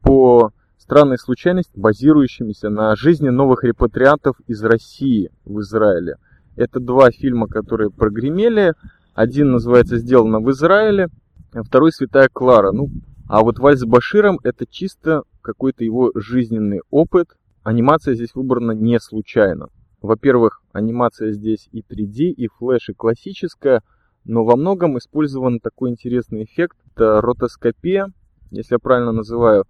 по 0.00 0.53
странной 0.78 1.18
случайности, 1.18 1.78
базирующимися 1.78 2.68
на 2.68 2.94
жизни 2.96 3.28
новых 3.28 3.64
репатриантов 3.64 4.36
из 4.46 4.62
России 4.62 5.30
в 5.44 5.60
Израиле. 5.60 6.16
Это 6.56 6.80
два 6.80 7.10
фильма, 7.10 7.48
которые 7.48 7.90
прогремели. 7.90 8.74
Один 9.14 9.52
называется 9.52 9.98
«Сделано 9.98 10.40
в 10.40 10.50
Израиле», 10.50 11.08
а 11.52 11.62
второй 11.62 11.92
«Святая 11.92 12.28
Клара». 12.32 12.72
Ну, 12.72 12.90
а 13.28 13.42
вот 13.42 13.58
«Вальс 13.58 13.80
с 13.80 13.84
Баширом»— 13.84 14.38
это 14.42 14.66
чисто 14.68 15.22
какой-то 15.40 15.84
его 15.84 16.12
жизненный 16.14 16.80
опыт. 16.90 17.28
Анимация 17.62 18.14
здесь 18.14 18.34
выбрана 18.34 18.72
не 18.72 19.00
случайно. 19.00 19.68
Во-первых, 20.02 20.60
анимация 20.72 21.32
здесь 21.32 21.68
и 21.72 21.80
3D, 21.80 22.24
и 22.24 22.48
флеш, 22.48 22.90
и 22.90 22.92
классическая, 22.92 23.82
но 24.24 24.44
во 24.44 24.56
многом 24.56 24.98
использован 24.98 25.60
такой 25.60 25.90
интересный 25.90 26.44
эффект. 26.44 26.76
Ротоскопия, 26.96 28.12
если 28.50 28.74
я 28.74 28.78
правильно 28.78 29.12
называю, 29.12 29.64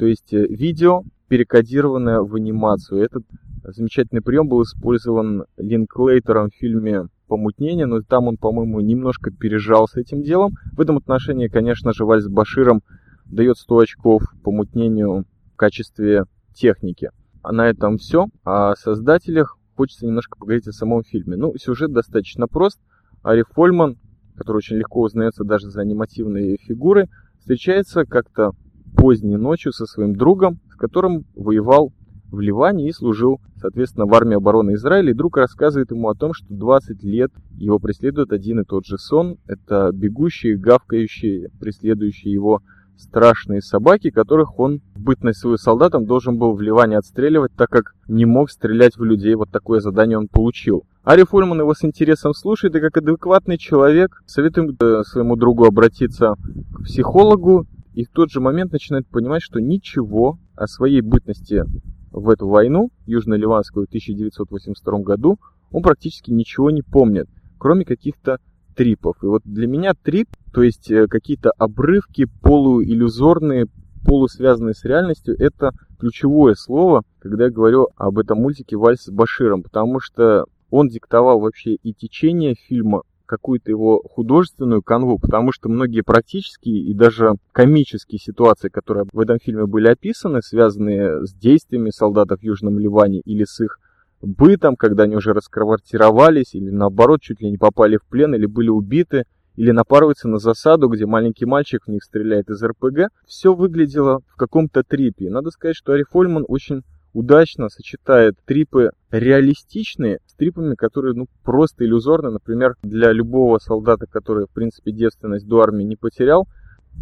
то 0.00 0.06
есть 0.06 0.32
э, 0.32 0.46
видео, 0.46 1.02
перекодированное 1.28 2.20
в 2.20 2.34
анимацию. 2.34 3.02
Этот 3.02 3.22
замечательный 3.64 4.22
прием 4.22 4.48
был 4.48 4.62
использован 4.62 5.44
Линклейтером 5.58 6.48
в 6.48 6.54
фильме 6.54 7.08
«Помутнение», 7.28 7.84
но 7.84 8.00
там 8.00 8.26
он, 8.26 8.38
по-моему, 8.38 8.80
немножко 8.80 9.30
пережал 9.30 9.86
с 9.88 9.96
этим 9.96 10.22
делом. 10.22 10.54
В 10.72 10.80
этом 10.80 10.96
отношении, 10.96 11.48
конечно 11.48 11.92
же, 11.92 12.06
Вальс 12.06 12.26
Баширом 12.28 12.80
дает 13.26 13.58
100 13.58 13.78
очков 13.78 14.22
помутнению 14.42 15.26
в 15.52 15.56
качестве 15.56 16.24
техники. 16.54 17.10
А 17.42 17.52
на 17.52 17.68
этом 17.68 17.98
все. 17.98 18.28
О 18.42 18.74
создателях 18.76 19.58
хочется 19.76 20.06
немножко 20.06 20.38
поговорить 20.38 20.66
о 20.66 20.72
самом 20.72 21.04
фильме. 21.04 21.36
Ну, 21.36 21.52
сюжет 21.58 21.92
достаточно 21.92 22.48
прост. 22.48 22.80
Ари 23.22 23.44
Фольман, 23.50 23.98
который 24.34 24.56
очень 24.56 24.76
легко 24.76 25.02
узнается 25.02 25.44
даже 25.44 25.68
за 25.68 25.82
анимативные 25.82 26.56
фигуры, 26.56 27.10
встречается 27.40 28.06
как-то 28.06 28.52
поздней 28.96 29.36
ночью 29.36 29.72
со 29.72 29.86
своим 29.86 30.14
другом, 30.14 30.60
с 30.72 30.76
которым 30.76 31.24
воевал 31.34 31.92
в 32.30 32.40
Ливане 32.40 32.88
и 32.88 32.92
служил, 32.92 33.40
соответственно, 33.60 34.06
в 34.06 34.14
армии 34.14 34.36
обороны 34.36 34.74
Израиля. 34.74 35.10
И 35.10 35.14
друг 35.14 35.36
рассказывает 35.36 35.90
ему 35.90 36.08
о 36.08 36.14
том, 36.14 36.32
что 36.32 36.46
20 36.48 37.02
лет 37.02 37.30
его 37.56 37.78
преследует 37.78 38.32
один 38.32 38.60
и 38.60 38.64
тот 38.64 38.86
же 38.86 38.98
сон. 38.98 39.36
Это 39.46 39.90
бегущие, 39.92 40.56
гавкающие, 40.56 41.50
преследующие 41.58 42.32
его 42.32 42.62
страшные 42.96 43.62
собаки, 43.62 44.10
которых 44.10 44.58
он 44.58 44.80
в 44.94 45.00
бытность 45.00 45.40
своим 45.40 45.56
солдатом 45.56 46.06
должен 46.06 46.38
был 46.38 46.52
в 46.52 46.60
Ливане 46.60 46.98
отстреливать, 46.98 47.52
так 47.56 47.70
как 47.70 47.94
не 48.08 48.26
мог 48.26 48.50
стрелять 48.50 48.96
в 48.96 49.04
людей. 49.04 49.34
Вот 49.34 49.50
такое 49.50 49.80
задание 49.80 50.18
он 50.18 50.28
получил. 50.28 50.84
Ари 51.02 51.24
Фольман 51.24 51.60
его 51.60 51.74
с 51.74 51.82
интересом 51.82 52.34
слушает, 52.34 52.76
и 52.76 52.80
как 52.80 52.96
адекватный 52.98 53.56
человек 53.56 54.22
советует 54.26 54.80
э, 54.82 55.02
своему 55.04 55.36
другу 55.36 55.64
обратиться 55.64 56.34
к 56.74 56.84
психологу, 56.84 57.66
и 57.94 58.04
в 58.04 58.10
тот 58.10 58.30
же 58.30 58.40
момент 58.40 58.72
начинает 58.72 59.06
понимать, 59.08 59.42
что 59.42 59.60
ничего 59.60 60.38
о 60.54 60.66
своей 60.66 61.00
бытности 61.00 61.64
в 62.12 62.28
эту 62.28 62.48
войну, 62.48 62.90
Южно-Ливанскую, 63.06 63.86
в 63.86 63.88
1982 63.88 64.98
году, 65.00 65.38
он 65.70 65.82
практически 65.82 66.30
ничего 66.30 66.70
не 66.70 66.82
помнит, 66.82 67.28
кроме 67.58 67.84
каких-то 67.84 68.38
трипов. 68.76 69.16
И 69.22 69.26
вот 69.26 69.42
для 69.44 69.66
меня 69.66 69.92
трип, 69.94 70.28
то 70.52 70.62
есть 70.62 70.90
э, 70.90 71.06
какие-то 71.06 71.50
обрывки 71.58 72.26
полуиллюзорные, 72.42 73.66
полусвязанные 74.04 74.74
с 74.74 74.84
реальностью, 74.84 75.36
это 75.38 75.72
ключевое 75.98 76.54
слово, 76.54 77.02
когда 77.20 77.44
я 77.44 77.50
говорю 77.50 77.88
об 77.96 78.18
этом 78.18 78.38
мультике 78.38 78.76
«Вальс 78.76 79.02
с 79.02 79.10
Баширом», 79.10 79.62
потому 79.62 80.00
что 80.00 80.46
он 80.70 80.88
диктовал 80.88 81.40
вообще 81.40 81.74
и 81.74 81.92
течение 81.92 82.54
фильма, 82.54 83.02
какую-то 83.30 83.70
его 83.70 84.02
художественную 84.02 84.82
канву, 84.82 85.16
потому 85.20 85.52
что 85.52 85.68
многие 85.68 86.00
практические 86.00 86.80
и 86.80 86.92
даже 86.92 87.34
комические 87.52 88.18
ситуации, 88.18 88.68
которые 88.68 89.06
в 89.12 89.20
этом 89.20 89.38
фильме 89.38 89.66
были 89.66 89.86
описаны, 89.86 90.42
связанные 90.42 91.24
с 91.24 91.32
действиями 91.32 91.90
солдатов 91.90 92.40
в 92.40 92.42
Южном 92.42 92.80
Ливане 92.80 93.20
или 93.20 93.44
с 93.44 93.60
их 93.60 93.78
бытом, 94.20 94.74
когда 94.74 95.04
они 95.04 95.14
уже 95.14 95.32
расквартировались, 95.32 96.54
или 96.54 96.70
наоборот, 96.70 97.20
чуть 97.22 97.40
ли 97.40 97.48
не 97.48 97.56
попали 97.56 97.98
в 97.98 98.04
плен, 98.04 98.34
или 98.34 98.46
были 98.46 98.68
убиты, 98.68 99.26
или 99.54 99.70
напарываются 99.70 100.28
на 100.28 100.38
засаду, 100.38 100.88
где 100.88 101.06
маленький 101.06 101.46
мальчик 101.46 101.84
в 101.86 101.90
них 101.90 102.02
стреляет 102.02 102.50
из 102.50 102.60
РПГ, 102.60 103.12
все 103.26 103.54
выглядело 103.54 104.22
в 104.26 104.36
каком-то 104.36 104.82
трипе. 104.82 105.30
Надо 105.30 105.50
сказать, 105.50 105.76
что 105.76 105.92
Ари 105.92 106.02
Фольман 106.02 106.44
очень 106.48 106.82
удачно 107.12 107.68
сочетает 107.68 108.36
трипы 108.44 108.90
реалистичные 109.10 110.20
с 110.26 110.34
трипами, 110.34 110.74
которые 110.74 111.14
ну, 111.14 111.26
просто 111.42 111.84
иллюзорны. 111.84 112.30
Например, 112.30 112.74
для 112.82 113.12
любого 113.12 113.58
солдата, 113.58 114.06
который, 114.06 114.46
в 114.46 114.50
принципе, 114.50 114.92
девственность 114.92 115.46
до 115.46 115.60
армии 115.60 115.84
не 115.84 115.96
потерял, 115.96 116.48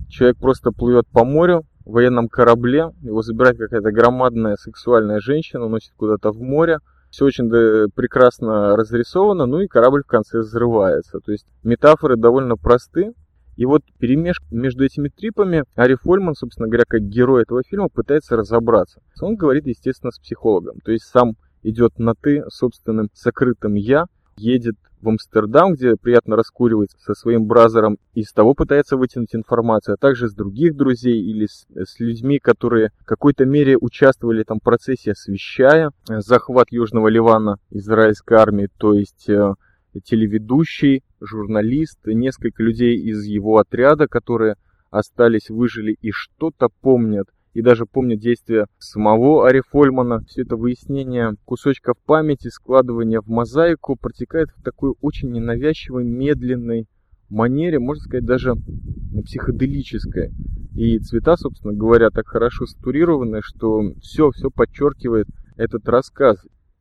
человек 0.09 0.39
просто 0.39 0.71
плывет 0.73 1.07
по 1.09 1.25
морю, 1.25 1.65
в 1.85 1.93
военном 1.93 2.29
корабле, 2.29 2.93
его 3.01 3.23
забирает 3.23 3.57
какая-то 3.57 3.91
громадная 3.91 4.57
сексуальная 4.57 5.21
женщина, 5.21 5.65
уносит 5.65 5.93
куда-то 5.97 6.33
в 6.33 6.41
море, 6.43 6.81
все 7.11 7.25
очень 7.25 7.49
прекрасно 7.93 8.77
разрисовано, 8.77 9.47
ну 9.47 9.61
и 9.61 9.67
корабль 9.69 10.03
в 10.03 10.07
конце 10.07 10.41
взрывается. 10.41 11.21
То 11.21 11.33
есть 11.33 11.47
метафоры 11.63 12.17
довольно 12.17 12.57
просты. 12.57 13.15
И 13.59 13.67
вот 13.67 13.83
перемешка 13.99 14.47
между 14.53 14.85
этими 14.85 15.09
трипами 15.09 15.65
Ари 15.75 15.97
Фольман, 15.97 16.35
собственно 16.37 16.69
говоря, 16.69 16.85
как 16.87 17.03
герой 17.03 17.43
этого 17.43 17.65
фильма, 17.65 17.89
пытается 17.89 18.37
разобраться. 18.37 19.03
Он 19.21 19.35
говорит, 19.35 19.67
естественно, 19.67 20.13
с 20.13 20.21
психологом. 20.21 20.79
То 20.85 20.93
есть 20.93 21.07
сам 21.07 21.35
идет 21.65 21.99
на 21.99 22.15
«ты» 22.15 22.45
собственным 22.51 23.11
сокрытым 23.15 23.75
«я», 23.75 24.07
едет 24.37 24.77
в 25.01 25.09
Амстердам, 25.09 25.75
где 25.75 25.97
приятно 25.97 26.37
раскуривать 26.37 26.91
со 27.01 27.15
своим 27.15 27.47
бразером, 27.47 27.99
и 28.15 28.23
с 28.23 28.33
того 28.33 28.55
пытается 28.55 28.97
вытянуть 28.97 29.35
информацию, 29.35 29.95
а 29.95 29.97
также 29.97 30.29
с 30.29 30.35
других 30.35 30.77
друзей 30.77 31.21
или 31.21 31.47
с, 31.47 31.67
с 31.75 31.99
людьми, 31.99 32.39
которые 32.39 32.91
в 33.01 33.07
какой-то 33.07 33.45
мере 33.45 33.77
участвовали 33.77 34.39
в 34.39 34.43
этом 34.43 34.61
процессе, 34.61 35.13
освещая 35.13 35.91
захват 36.07 36.69
Южного 36.71 37.09
Ливана 37.09 37.59
израильской 37.71 38.37
армии, 38.37 38.69
то 38.79 38.95
есть 38.95 39.29
э, 39.29 39.55
телеведущий, 40.05 41.03
журналист, 41.21 41.99
несколько 42.07 42.63
людей 42.63 42.97
из 42.97 43.25
его 43.25 43.59
отряда, 43.59 44.07
которые 44.07 44.57
остались, 44.91 45.51
выжили 45.51 45.97
и 46.01 46.11
что-то 46.11 46.69
помнят 46.81 47.29
и 47.59 47.61
даже 47.61 47.87
помню 47.87 48.17
действия 48.17 48.67
самого 48.79 49.49
Ари 49.49 49.63
Фольмана. 49.69 50.21
Все 50.29 50.43
это 50.43 50.55
выяснение 50.55 51.35
кусочков 51.45 51.97
памяти, 52.07 52.49
складывание 52.49 53.21
в 53.21 53.27
мозаику 53.27 53.97
протекает 53.97 54.51
в 54.51 54.63
такой 54.63 54.95
очень 55.01 55.33
ненавязчивой, 55.33 56.05
медленной 56.05 56.87
манере, 57.29 57.81
можно 57.81 58.03
сказать, 58.03 58.25
даже 58.25 58.55
психоделической. 59.25 60.31
И 60.77 61.01
цвета, 61.01 61.37
собственно 61.37 61.75
говоря, 61.75 62.11
так 62.11 62.29
хорошо 62.29 62.65
стурированы, 62.67 63.41
что 63.43 63.93
все, 64.01 64.31
все 64.31 64.51
подчеркивает 64.51 65.27
этот 65.57 65.89
рассказ. 65.89 66.39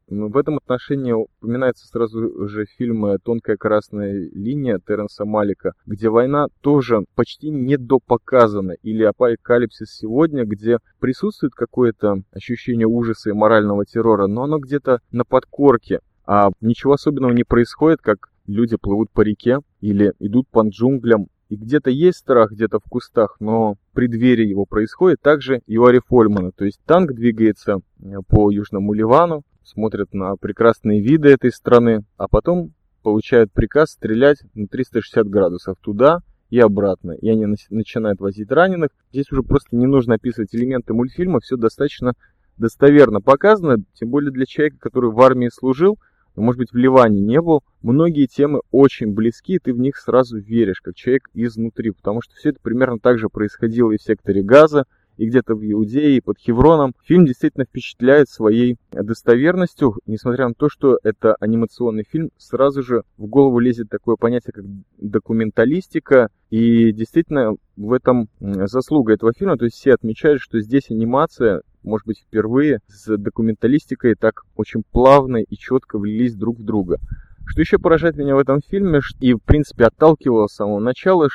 Ну, 0.09 0.29
в 0.29 0.37
этом 0.37 0.55
отношении 0.57 1.11
упоминается 1.11 1.85
сразу 1.85 2.47
же 2.47 2.65
фильм 2.77 3.05
«Тонкая 3.23 3.57
красная 3.57 4.29
линия» 4.33 4.79
Теренса 4.79 5.25
Малика, 5.25 5.73
где 5.85 6.09
война 6.09 6.47
тоже 6.61 7.03
почти 7.15 7.49
недопоказана, 7.49 8.71
или 8.83 9.03
«Апокалипсис 9.03 9.97
сегодня», 9.97 10.45
где 10.45 10.77
присутствует 10.99 11.53
какое-то 11.53 12.21
ощущение 12.31 12.87
ужаса 12.87 13.31
и 13.31 13.33
морального 13.33 13.85
террора, 13.85 14.27
но 14.27 14.43
оно 14.43 14.59
где-то 14.59 14.99
на 15.11 15.25
подкорке, 15.25 15.99
а 16.25 16.51
ничего 16.61 16.93
особенного 16.93 17.33
не 17.33 17.43
происходит, 17.43 17.99
как 18.01 18.29
люди 18.45 18.77
плывут 18.77 19.11
по 19.11 19.21
реке 19.21 19.59
или 19.81 20.13
идут 20.19 20.47
по 20.47 20.65
джунглям, 20.65 21.27
и 21.49 21.57
где-то 21.57 21.89
есть 21.89 22.19
страх, 22.19 22.51
где-то 22.51 22.79
в 22.79 22.83
кустах, 22.89 23.37
но 23.41 23.75
преддверие 23.93 24.49
его 24.49 24.65
происходит. 24.65 25.21
Также 25.21 25.61
и 25.65 25.77
у 25.77 25.85
Ари 25.85 26.01
Фольмана. 26.05 26.51
То 26.51 26.65
есть 26.65 26.79
танк 26.85 27.13
двигается 27.13 27.79
по 28.27 28.51
Южному 28.51 28.93
Ливану, 28.93 29.43
смотрят 29.67 30.13
на 30.13 30.35
прекрасные 30.37 31.01
виды 31.01 31.29
этой 31.29 31.51
страны, 31.51 32.03
а 32.17 32.27
потом 32.27 32.73
получают 33.03 33.51
приказ 33.51 33.91
стрелять 33.91 34.39
на 34.53 34.67
360 34.67 35.27
градусов 35.27 35.77
туда 35.81 36.19
и 36.49 36.59
обратно. 36.59 37.11
И 37.11 37.29
они 37.29 37.45
начинают 37.69 38.19
возить 38.19 38.49
раненых. 38.49 38.89
Здесь 39.11 39.31
уже 39.31 39.43
просто 39.43 39.75
не 39.75 39.85
нужно 39.85 40.15
описывать 40.15 40.55
элементы 40.55 40.93
мультфильма, 40.93 41.39
все 41.41 41.57
достаточно 41.57 42.13
достоверно 42.57 43.21
показано, 43.21 43.77
тем 43.93 44.09
более 44.09 44.31
для 44.31 44.45
человека, 44.45 44.77
который 44.79 45.11
в 45.11 45.21
армии 45.21 45.49
служил, 45.49 45.99
может 46.35 46.59
быть, 46.59 46.71
в 46.71 46.75
Ливане 46.75 47.19
не 47.19 47.41
был, 47.41 47.63
многие 47.81 48.27
темы 48.27 48.61
очень 48.71 49.13
близки, 49.13 49.55
и 49.55 49.59
ты 49.59 49.73
в 49.73 49.79
них 49.79 49.97
сразу 49.97 50.37
веришь, 50.37 50.81
как 50.81 50.95
человек 50.95 51.23
изнутри, 51.33 51.91
потому 51.91 52.21
что 52.21 52.35
все 52.35 52.49
это 52.49 52.59
примерно 52.61 52.99
так 52.99 53.17
же 53.17 53.27
происходило 53.27 53.91
и 53.91 53.97
в 53.97 54.03
секторе 54.03 54.43
газа, 54.43 54.85
и 55.17 55.27
где-то 55.27 55.55
в 55.55 55.63
Иудее, 55.63 56.17
и 56.17 56.21
под 56.21 56.37
Хевроном. 56.37 56.93
Фильм 57.03 57.25
действительно 57.25 57.65
впечатляет 57.65 58.29
своей 58.29 58.77
достоверностью, 58.91 59.95
несмотря 60.05 60.47
на 60.47 60.53
то, 60.53 60.69
что 60.69 60.99
это 61.03 61.35
анимационный 61.39 62.05
фильм, 62.09 62.29
сразу 62.37 62.83
же 62.83 63.03
в 63.17 63.25
голову 63.25 63.59
лезет 63.59 63.89
такое 63.89 64.15
понятие, 64.15 64.53
как 64.53 64.65
документалистика, 64.97 66.29
и 66.49 66.91
действительно 66.91 67.55
в 67.75 67.93
этом 67.93 68.29
заслуга 68.39 69.13
этого 69.13 69.33
фильма, 69.33 69.57
то 69.57 69.65
есть 69.65 69.77
все 69.77 69.93
отмечают, 69.93 70.41
что 70.41 70.59
здесь 70.59 70.89
анимация 70.89 71.61
может 71.87 72.05
быть, 72.05 72.19
впервые 72.19 72.79
с 72.87 73.15
документалистикой 73.17 74.15
так 74.15 74.43
очень 74.55 74.83
плавно 74.83 75.37
и 75.37 75.55
четко 75.55 75.97
влились 75.97 76.35
друг 76.35 76.59
в 76.59 76.63
друга. 76.63 76.99
Что 77.47 77.61
еще 77.61 77.79
поражает 77.79 78.17
меня 78.17 78.35
в 78.35 78.39
этом 78.39 78.59
фильме, 78.61 78.99
и, 79.21 79.33
в 79.33 79.39
принципе, 79.39 79.85
отталкивало 79.85 80.47
с 80.47 80.55
самого 80.55 80.79
начала, 80.79 81.29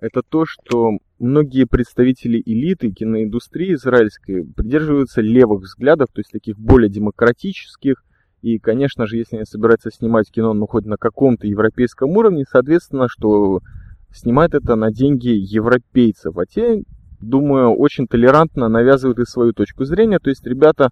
это 0.00 0.22
то, 0.22 0.44
что 0.46 0.98
многие 1.18 1.64
представители 1.64 2.42
элиты 2.44 2.90
киноиндустрии 2.90 3.74
израильской 3.74 4.44
придерживаются 4.44 5.20
левых 5.20 5.62
взглядов, 5.62 6.08
то 6.12 6.20
есть 6.20 6.30
таких 6.30 6.58
более 6.58 6.90
демократических, 6.90 8.04
и, 8.42 8.58
конечно 8.58 9.06
же, 9.06 9.16
если 9.16 9.36
они 9.36 9.44
собираются 9.44 9.90
снимать 9.90 10.30
кино, 10.30 10.52
ну, 10.54 10.66
хоть 10.66 10.84
на 10.84 10.96
каком-то 10.96 11.46
европейском 11.46 12.10
уровне, 12.10 12.44
соответственно, 12.48 13.08
что 13.08 13.60
снимают 14.12 14.54
это 14.54 14.76
на 14.76 14.92
деньги 14.92 15.28
европейцев, 15.28 16.36
а 16.38 16.46
те 16.46 16.82
думаю, 17.20 17.72
очень 17.72 18.06
толерантно 18.06 18.68
навязывают 18.68 19.18
и 19.18 19.24
свою 19.24 19.52
точку 19.52 19.84
зрения. 19.84 20.18
То 20.18 20.30
есть 20.30 20.46
ребята 20.46 20.90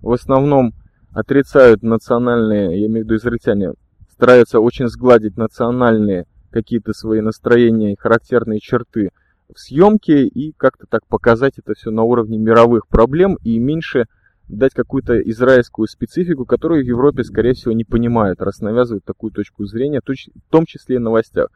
в 0.00 0.12
основном 0.12 0.72
отрицают 1.12 1.82
национальные, 1.82 2.80
я 2.80 2.86
имею 2.86 3.04
в 3.04 3.06
виду 3.06 3.16
израильтяне, 3.16 3.72
стараются 4.10 4.60
очень 4.60 4.88
сгладить 4.88 5.36
национальные 5.36 6.26
какие-то 6.50 6.92
свои 6.92 7.20
настроения 7.20 7.92
и 7.92 7.98
характерные 7.98 8.58
черты 8.58 9.10
в 9.54 9.58
съемке 9.58 10.26
и 10.26 10.52
как-то 10.56 10.86
так 10.88 11.06
показать 11.06 11.58
это 11.58 11.74
все 11.74 11.90
на 11.90 12.02
уровне 12.02 12.38
мировых 12.38 12.86
проблем 12.88 13.38
и 13.42 13.58
меньше 13.58 14.06
дать 14.48 14.72
какую-то 14.72 15.20
израильскую 15.30 15.86
специфику, 15.86 16.44
которую 16.46 16.82
в 16.82 16.86
Европе, 16.86 17.22
скорее 17.22 17.52
всего, 17.52 17.72
не 17.72 17.84
понимают, 17.84 18.40
раз 18.40 18.60
навязывают 18.60 19.04
такую 19.04 19.30
точку 19.32 19.66
зрения, 19.66 20.00
в 20.00 20.50
том 20.50 20.64
числе 20.64 20.96
и 20.96 20.98
в 20.98 21.02
новостях. 21.02 21.48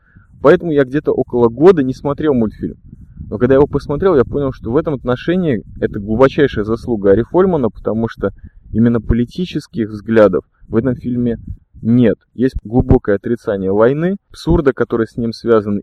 Поэтому 0.42 0.72
я 0.72 0.84
где-то 0.84 1.12
около 1.12 1.48
года 1.48 1.82
не 1.82 1.94
смотрел 1.94 2.34
мультфильм. 2.34 2.76
Но 3.30 3.38
когда 3.38 3.54
я 3.54 3.58
его 3.58 3.66
посмотрел, 3.66 4.14
я 4.14 4.24
понял, 4.24 4.52
что 4.52 4.70
в 4.70 4.76
этом 4.76 4.94
отношении 4.94 5.62
это 5.80 6.00
глубочайшая 6.00 6.64
заслуга 6.64 7.12
Ари 7.12 7.22
Фольмана, 7.22 7.70
потому 7.70 8.08
что 8.08 8.32
именно 8.72 9.00
политических 9.00 9.88
взглядов 9.88 10.44
в 10.68 10.76
этом 10.76 10.96
фильме 10.96 11.38
нет. 11.80 12.18
Есть 12.34 12.56
глубокое 12.62 13.16
отрицание 13.16 13.72
войны, 13.72 14.16
абсурда, 14.30 14.72
который 14.72 15.06
с 15.06 15.16
ним 15.16 15.32
связан. 15.32 15.82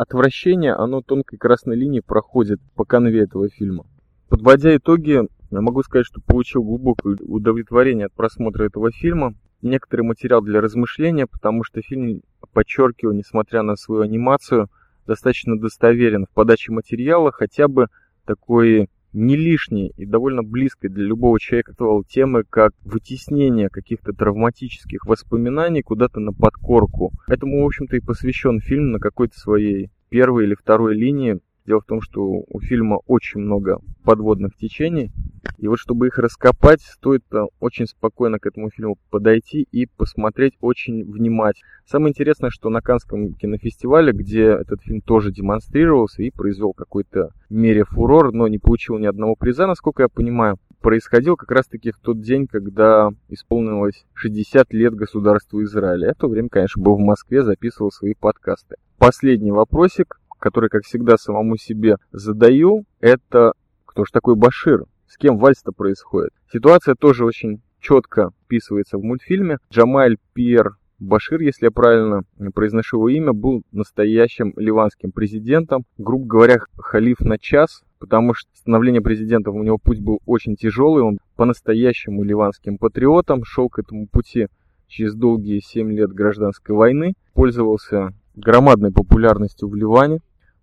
Отвращение, 0.00 0.72
оно 0.72 1.02
тонкой 1.02 1.36
красной 1.36 1.76
линией 1.76 2.00
проходит 2.00 2.58
по 2.74 2.86
конве 2.86 3.24
этого 3.24 3.50
фильма. 3.50 3.84
Подводя 4.30 4.74
итоги, 4.74 5.28
я 5.50 5.60
могу 5.60 5.82
сказать, 5.82 6.06
что 6.06 6.22
получил 6.22 6.62
глубокое 6.62 7.18
удовлетворение 7.20 8.06
от 8.06 8.14
просмотра 8.14 8.64
этого 8.64 8.92
фильма. 8.92 9.34
Некоторый 9.60 10.00
материал 10.00 10.40
для 10.40 10.62
размышления, 10.62 11.26
потому 11.26 11.64
что 11.64 11.82
фильм 11.82 12.22
подчеркивал, 12.54 13.12
несмотря 13.12 13.60
на 13.60 13.76
свою 13.76 14.00
анимацию, 14.00 14.70
достаточно 15.06 15.60
достоверен 15.60 16.24
в 16.24 16.30
подаче 16.30 16.72
материала, 16.72 17.30
хотя 17.30 17.68
бы 17.68 17.88
такой 18.24 18.88
не 19.12 19.36
лишней 19.36 19.92
и 19.96 20.06
довольно 20.06 20.42
близкой 20.42 20.88
для 20.88 21.04
любого 21.04 21.38
человека 21.40 21.74
темы, 22.04 22.44
как 22.48 22.72
вытеснение 22.82 23.68
каких-то 23.68 24.12
травматических 24.12 25.04
воспоминаний 25.06 25.82
куда-то 25.82 26.20
на 26.20 26.32
подкорку. 26.32 27.12
Этому, 27.26 27.62
в 27.62 27.66
общем-то, 27.66 27.96
и 27.96 28.00
посвящен 28.00 28.60
фильм 28.60 28.92
на 28.92 28.98
какой-то 28.98 29.38
своей 29.38 29.90
первой 30.08 30.44
или 30.44 30.54
второй 30.54 30.94
линии, 30.94 31.40
Дело 31.70 31.82
в 31.82 31.84
том, 31.84 32.00
что 32.00 32.20
у 32.24 32.60
фильма 32.60 32.98
очень 33.06 33.38
много 33.38 33.78
подводных 34.02 34.56
течений, 34.56 35.12
и 35.56 35.68
вот 35.68 35.78
чтобы 35.78 36.08
их 36.08 36.18
раскопать, 36.18 36.80
стоит 36.80 37.22
очень 37.60 37.86
спокойно 37.86 38.40
к 38.40 38.46
этому 38.46 38.70
фильму 38.70 38.98
подойти 39.08 39.68
и 39.70 39.86
посмотреть 39.86 40.54
очень 40.60 41.04
внимательно. 41.04 41.68
Самое 41.86 42.10
интересное, 42.10 42.50
что 42.50 42.70
на 42.70 42.80
Канском 42.80 43.34
кинофестивале, 43.34 44.10
где 44.12 44.46
этот 44.46 44.82
фильм 44.82 45.00
тоже 45.00 45.30
демонстрировался 45.30 46.24
и 46.24 46.32
произвел 46.32 46.72
какой-то 46.72 47.30
мере 47.50 47.84
фурор, 47.84 48.32
но 48.32 48.48
не 48.48 48.58
получил 48.58 48.98
ни 48.98 49.06
одного 49.06 49.36
приза, 49.36 49.68
насколько 49.68 50.02
я 50.02 50.08
понимаю, 50.08 50.58
происходил 50.80 51.36
как 51.36 51.52
раз-таки 51.52 51.92
в 51.92 52.00
тот 52.00 52.20
день, 52.20 52.48
когда 52.48 53.10
исполнилось 53.28 54.06
60 54.14 54.72
лет 54.72 54.96
государству 54.96 55.62
Израиля. 55.62 56.08
Я 56.08 56.14
в 56.14 56.16
то 56.16 56.26
время, 56.26 56.48
конечно, 56.48 56.82
был 56.82 56.96
в 56.96 57.00
Москве, 57.00 57.44
записывал 57.44 57.92
свои 57.92 58.14
подкасты. 58.18 58.74
Последний 58.98 59.52
вопросик 59.52 60.19
который, 60.40 60.68
как 60.68 60.84
всегда, 60.84 61.16
самому 61.16 61.56
себе 61.56 61.96
задаю, 62.10 62.84
это 63.00 63.52
кто 63.86 64.04
же 64.04 64.12
такой 64.12 64.34
Башир? 64.34 64.84
С 65.06 65.16
кем 65.16 65.38
вальс-то 65.38 65.72
происходит? 65.72 66.30
Ситуация 66.52 66.94
тоже 66.94 67.24
очень 67.24 67.60
четко 67.80 68.30
вписывается 68.44 68.98
в 68.98 69.02
мультфильме. 69.02 69.58
Джамаль 69.72 70.16
Пьер 70.34 70.76
Башир, 71.00 71.40
если 71.40 71.66
я 71.66 71.70
правильно 71.70 72.22
произношу 72.54 72.98
его 72.98 73.08
имя, 73.08 73.32
был 73.32 73.62
настоящим 73.72 74.52
ливанским 74.56 75.12
президентом, 75.12 75.84
грубо 75.96 76.26
говоря, 76.26 76.58
халиф 76.76 77.20
на 77.20 77.38
час, 77.38 77.82
потому 77.98 78.34
что 78.34 78.50
становление 78.54 79.00
президентом 79.00 79.56
у 79.56 79.62
него 79.62 79.78
путь 79.78 80.00
был 80.00 80.20
очень 80.26 80.56
тяжелый, 80.56 81.02
он 81.02 81.18
по-настоящему 81.36 82.22
ливанским 82.22 82.76
патриотом, 82.76 83.44
шел 83.44 83.70
к 83.70 83.78
этому 83.78 84.08
пути 84.08 84.48
через 84.88 85.14
долгие 85.14 85.60
7 85.60 85.90
лет 85.90 86.10
гражданской 86.10 86.74
войны, 86.74 87.14
пользовался 87.32 88.12
громадной 88.34 88.92
популярностью 88.92 89.68
в 89.68 89.74
Ливане, 89.74 90.20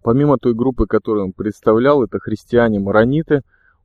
Помимо 0.08 0.38
той 0.38 0.54
группы, 0.54 0.86
которую 0.86 1.26
он 1.26 1.34
представлял, 1.34 2.02
это 2.02 2.18
христиане-марониты, 2.20 3.42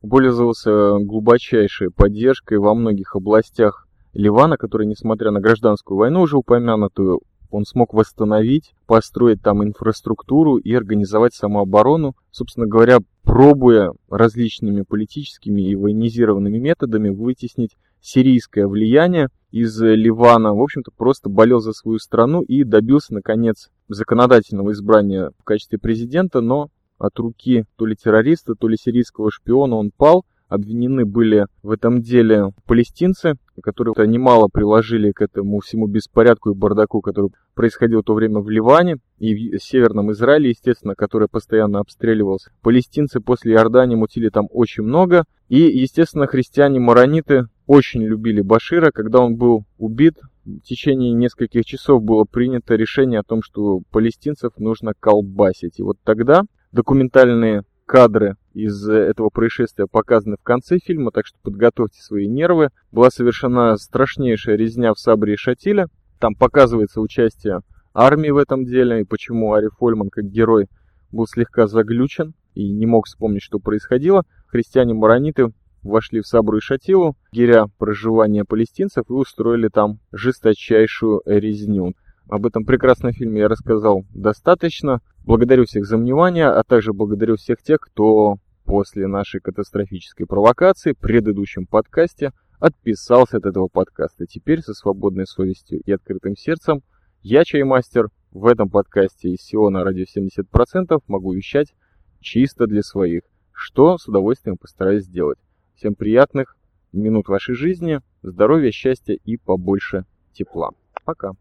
пользовался 0.08 0.98
глубочайшей 1.00 1.90
поддержкой 1.90 2.58
во 2.58 2.76
многих 2.76 3.16
областях 3.16 3.88
Ливана, 4.12 4.56
который, 4.56 4.86
несмотря 4.86 5.32
на 5.32 5.40
гражданскую 5.40 5.98
войну 5.98 6.20
уже 6.20 6.36
упомянутую, 6.36 7.22
он 7.50 7.64
смог 7.64 7.92
восстановить, 7.92 8.72
построить 8.86 9.42
там 9.42 9.64
инфраструктуру 9.64 10.58
и 10.58 10.72
организовать 10.72 11.34
самооборону, 11.34 12.14
собственно 12.30 12.68
говоря, 12.68 12.98
пробуя 13.24 13.90
различными 14.08 14.82
политическими 14.82 15.62
и 15.62 15.74
военизированными 15.74 16.58
методами 16.58 17.08
вытеснить 17.08 17.76
сирийское 18.02 18.66
влияние 18.66 19.28
из 19.50 19.80
Ливана. 19.80 20.54
В 20.54 20.60
общем-то, 20.60 20.90
просто 20.94 21.30
болел 21.30 21.60
за 21.60 21.72
свою 21.72 21.98
страну 21.98 22.42
и 22.42 22.64
добился, 22.64 23.14
наконец, 23.14 23.70
законодательного 23.88 24.72
избрания 24.72 25.30
в 25.38 25.44
качестве 25.44 25.78
президента, 25.78 26.40
но 26.40 26.68
от 26.98 27.18
руки 27.18 27.64
то 27.76 27.86
ли 27.86 27.96
террориста, 27.96 28.54
то 28.54 28.68
ли 28.68 28.76
сирийского 28.76 29.30
шпиона 29.30 29.76
он 29.76 29.90
пал. 29.96 30.24
Обвинены 30.48 31.06
были 31.06 31.46
в 31.62 31.70
этом 31.70 32.02
деле 32.02 32.52
палестинцы, 32.66 33.36
которые 33.62 34.06
немало 34.06 34.48
приложили 34.52 35.10
к 35.10 35.22
этому 35.22 35.60
всему 35.60 35.86
беспорядку 35.86 36.50
и 36.50 36.54
бардаку, 36.54 37.00
который 37.00 37.30
происходил 37.54 38.02
в 38.02 38.04
то 38.04 38.12
время 38.12 38.40
в 38.40 38.50
Ливане 38.50 38.98
и 39.18 39.56
в 39.56 39.62
Северном 39.62 40.12
Израиле, 40.12 40.50
естественно, 40.50 40.94
который 40.94 41.28
постоянно 41.28 41.78
обстреливался. 41.78 42.50
Палестинцы 42.60 43.20
после 43.20 43.54
Иордании 43.54 43.96
мутили 43.96 44.28
там 44.28 44.46
очень 44.50 44.82
много. 44.82 45.24
И, 45.48 45.58
естественно, 45.58 46.26
христиане-марониты 46.26 47.46
очень 47.72 48.02
любили 48.02 48.42
Башира. 48.42 48.90
Когда 48.90 49.20
он 49.20 49.36
был 49.36 49.64
убит, 49.78 50.18
в 50.44 50.60
течение 50.60 51.12
нескольких 51.12 51.64
часов 51.64 52.02
было 52.02 52.24
принято 52.24 52.74
решение 52.74 53.20
о 53.20 53.22
том, 53.22 53.42
что 53.42 53.80
палестинцев 53.90 54.52
нужно 54.58 54.92
колбасить. 54.92 55.78
И 55.78 55.82
вот 55.82 55.96
тогда 56.04 56.42
документальные 56.72 57.62
кадры 57.86 58.36
из 58.52 58.86
этого 58.86 59.30
происшествия 59.30 59.86
показаны 59.86 60.36
в 60.38 60.42
конце 60.42 60.80
фильма, 60.84 61.12
так 61.12 61.26
что 61.26 61.38
подготовьте 61.42 62.02
свои 62.02 62.28
нервы. 62.28 62.68
Была 62.90 63.08
совершена 63.08 63.78
страшнейшая 63.78 64.56
резня 64.56 64.92
в 64.92 64.98
Сабре 64.98 65.32
и 65.32 65.36
Шатиле. 65.36 65.86
Там 66.18 66.34
показывается 66.34 67.00
участие 67.00 67.60
армии 67.94 68.28
в 68.28 68.36
этом 68.36 68.66
деле, 68.66 69.00
и 69.00 69.04
почему 69.04 69.54
Ари 69.54 69.68
Фольман, 69.78 70.10
как 70.10 70.26
герой, 70.26 70.66
был 71.10 71.26
слегка 71.26 71.66
заглючен 71.66 72.34
и 72.54 72.70
не 72.70 72.84
мог 72.84 73.06
вспомнить, 73.06 73.42
что 73.42 73.58
происходило. 73.60 74.24
Христиане-марониты 74.48 75.52
вошли 75.82 76.20
в 76.20 76.26
Сабру 76.26 76.58
и 76.58 76.60
Шатилу, 76.60 77.16
гиря 77.32 77.66
проживания 77.78 78.44
палестинцев 78.44 79.04
и 79.08 79.12
устроили 79.12 79.68
там 79.68 79.98
жесточайшую 80.12 81.22
резню. 81.26 81.94
Об 82.28 82.46
этом 82.46 82.64
прекрасном 82.64 83.12
фильме 83.12 83.40
я 83.40 83.48
рассказал 83.48 84.04
достаточно. 84.14 85.00
Благодарю 85.24 85.64
всех 85.64 85.84
за 85.84 85.96
внимание, 85.96 86.46
а 86.46 86.62
также 86.62 86.92
благодарю 86.92 87.36
всех 87.36 87.62
тех, 87.62 87.80
кто 87.80 88.36
после 88.64 89.06
нашей 89.06 89.40
катастрофической 89.40 90.26
провокации 90.26 90.92
в 90.92 90.98
предыдущем 90.98 91.66
подкасте 91.66 92.32
отписался 92.58 93.38
от 93.38 93.46
этого 93.46 93.68
подкаста. 93.68 94.26
Теперь 94.26 94.60
со 94.60 94.72
свободной 94.72 95.26
совестью 95.26 95.80
и 95.84 95.92
открытым 95.92 96.36
сердцем 96.36 96.82
я, 97.20 97.44
Чаймастер, 97.44 98.08
в 98.30 98.46
этом 98.46 98.70
подкасте 98.70 99.30
из 99.30 99.42
Сиона 99.42 99.84
радио 99.84 100.04
70% 100.04 101.02
могу 101.06 101.32
вещать 101.34 101.74
чисто 102.20 102.66
для 102.66 102.82
своих, 102.82 103.22
что 103.52 103.98
с 103.98 104.08
удовольствием 104.08 104.56
постараюсь 104.56 105.04
сделать. 105.04 105.38
Всем 105.76 105.94
приятных 105.94 106.56
минут 106.92 107.28
вашей 107.28 107.54
жизни, 107.54 108.00
здоровья, 108.22 108.70
счастья 108.70 109.14
и 109.14 109.36
побольше 109.36 110.04
тепла. 110.32 110.70
Пока. 111.04 111.32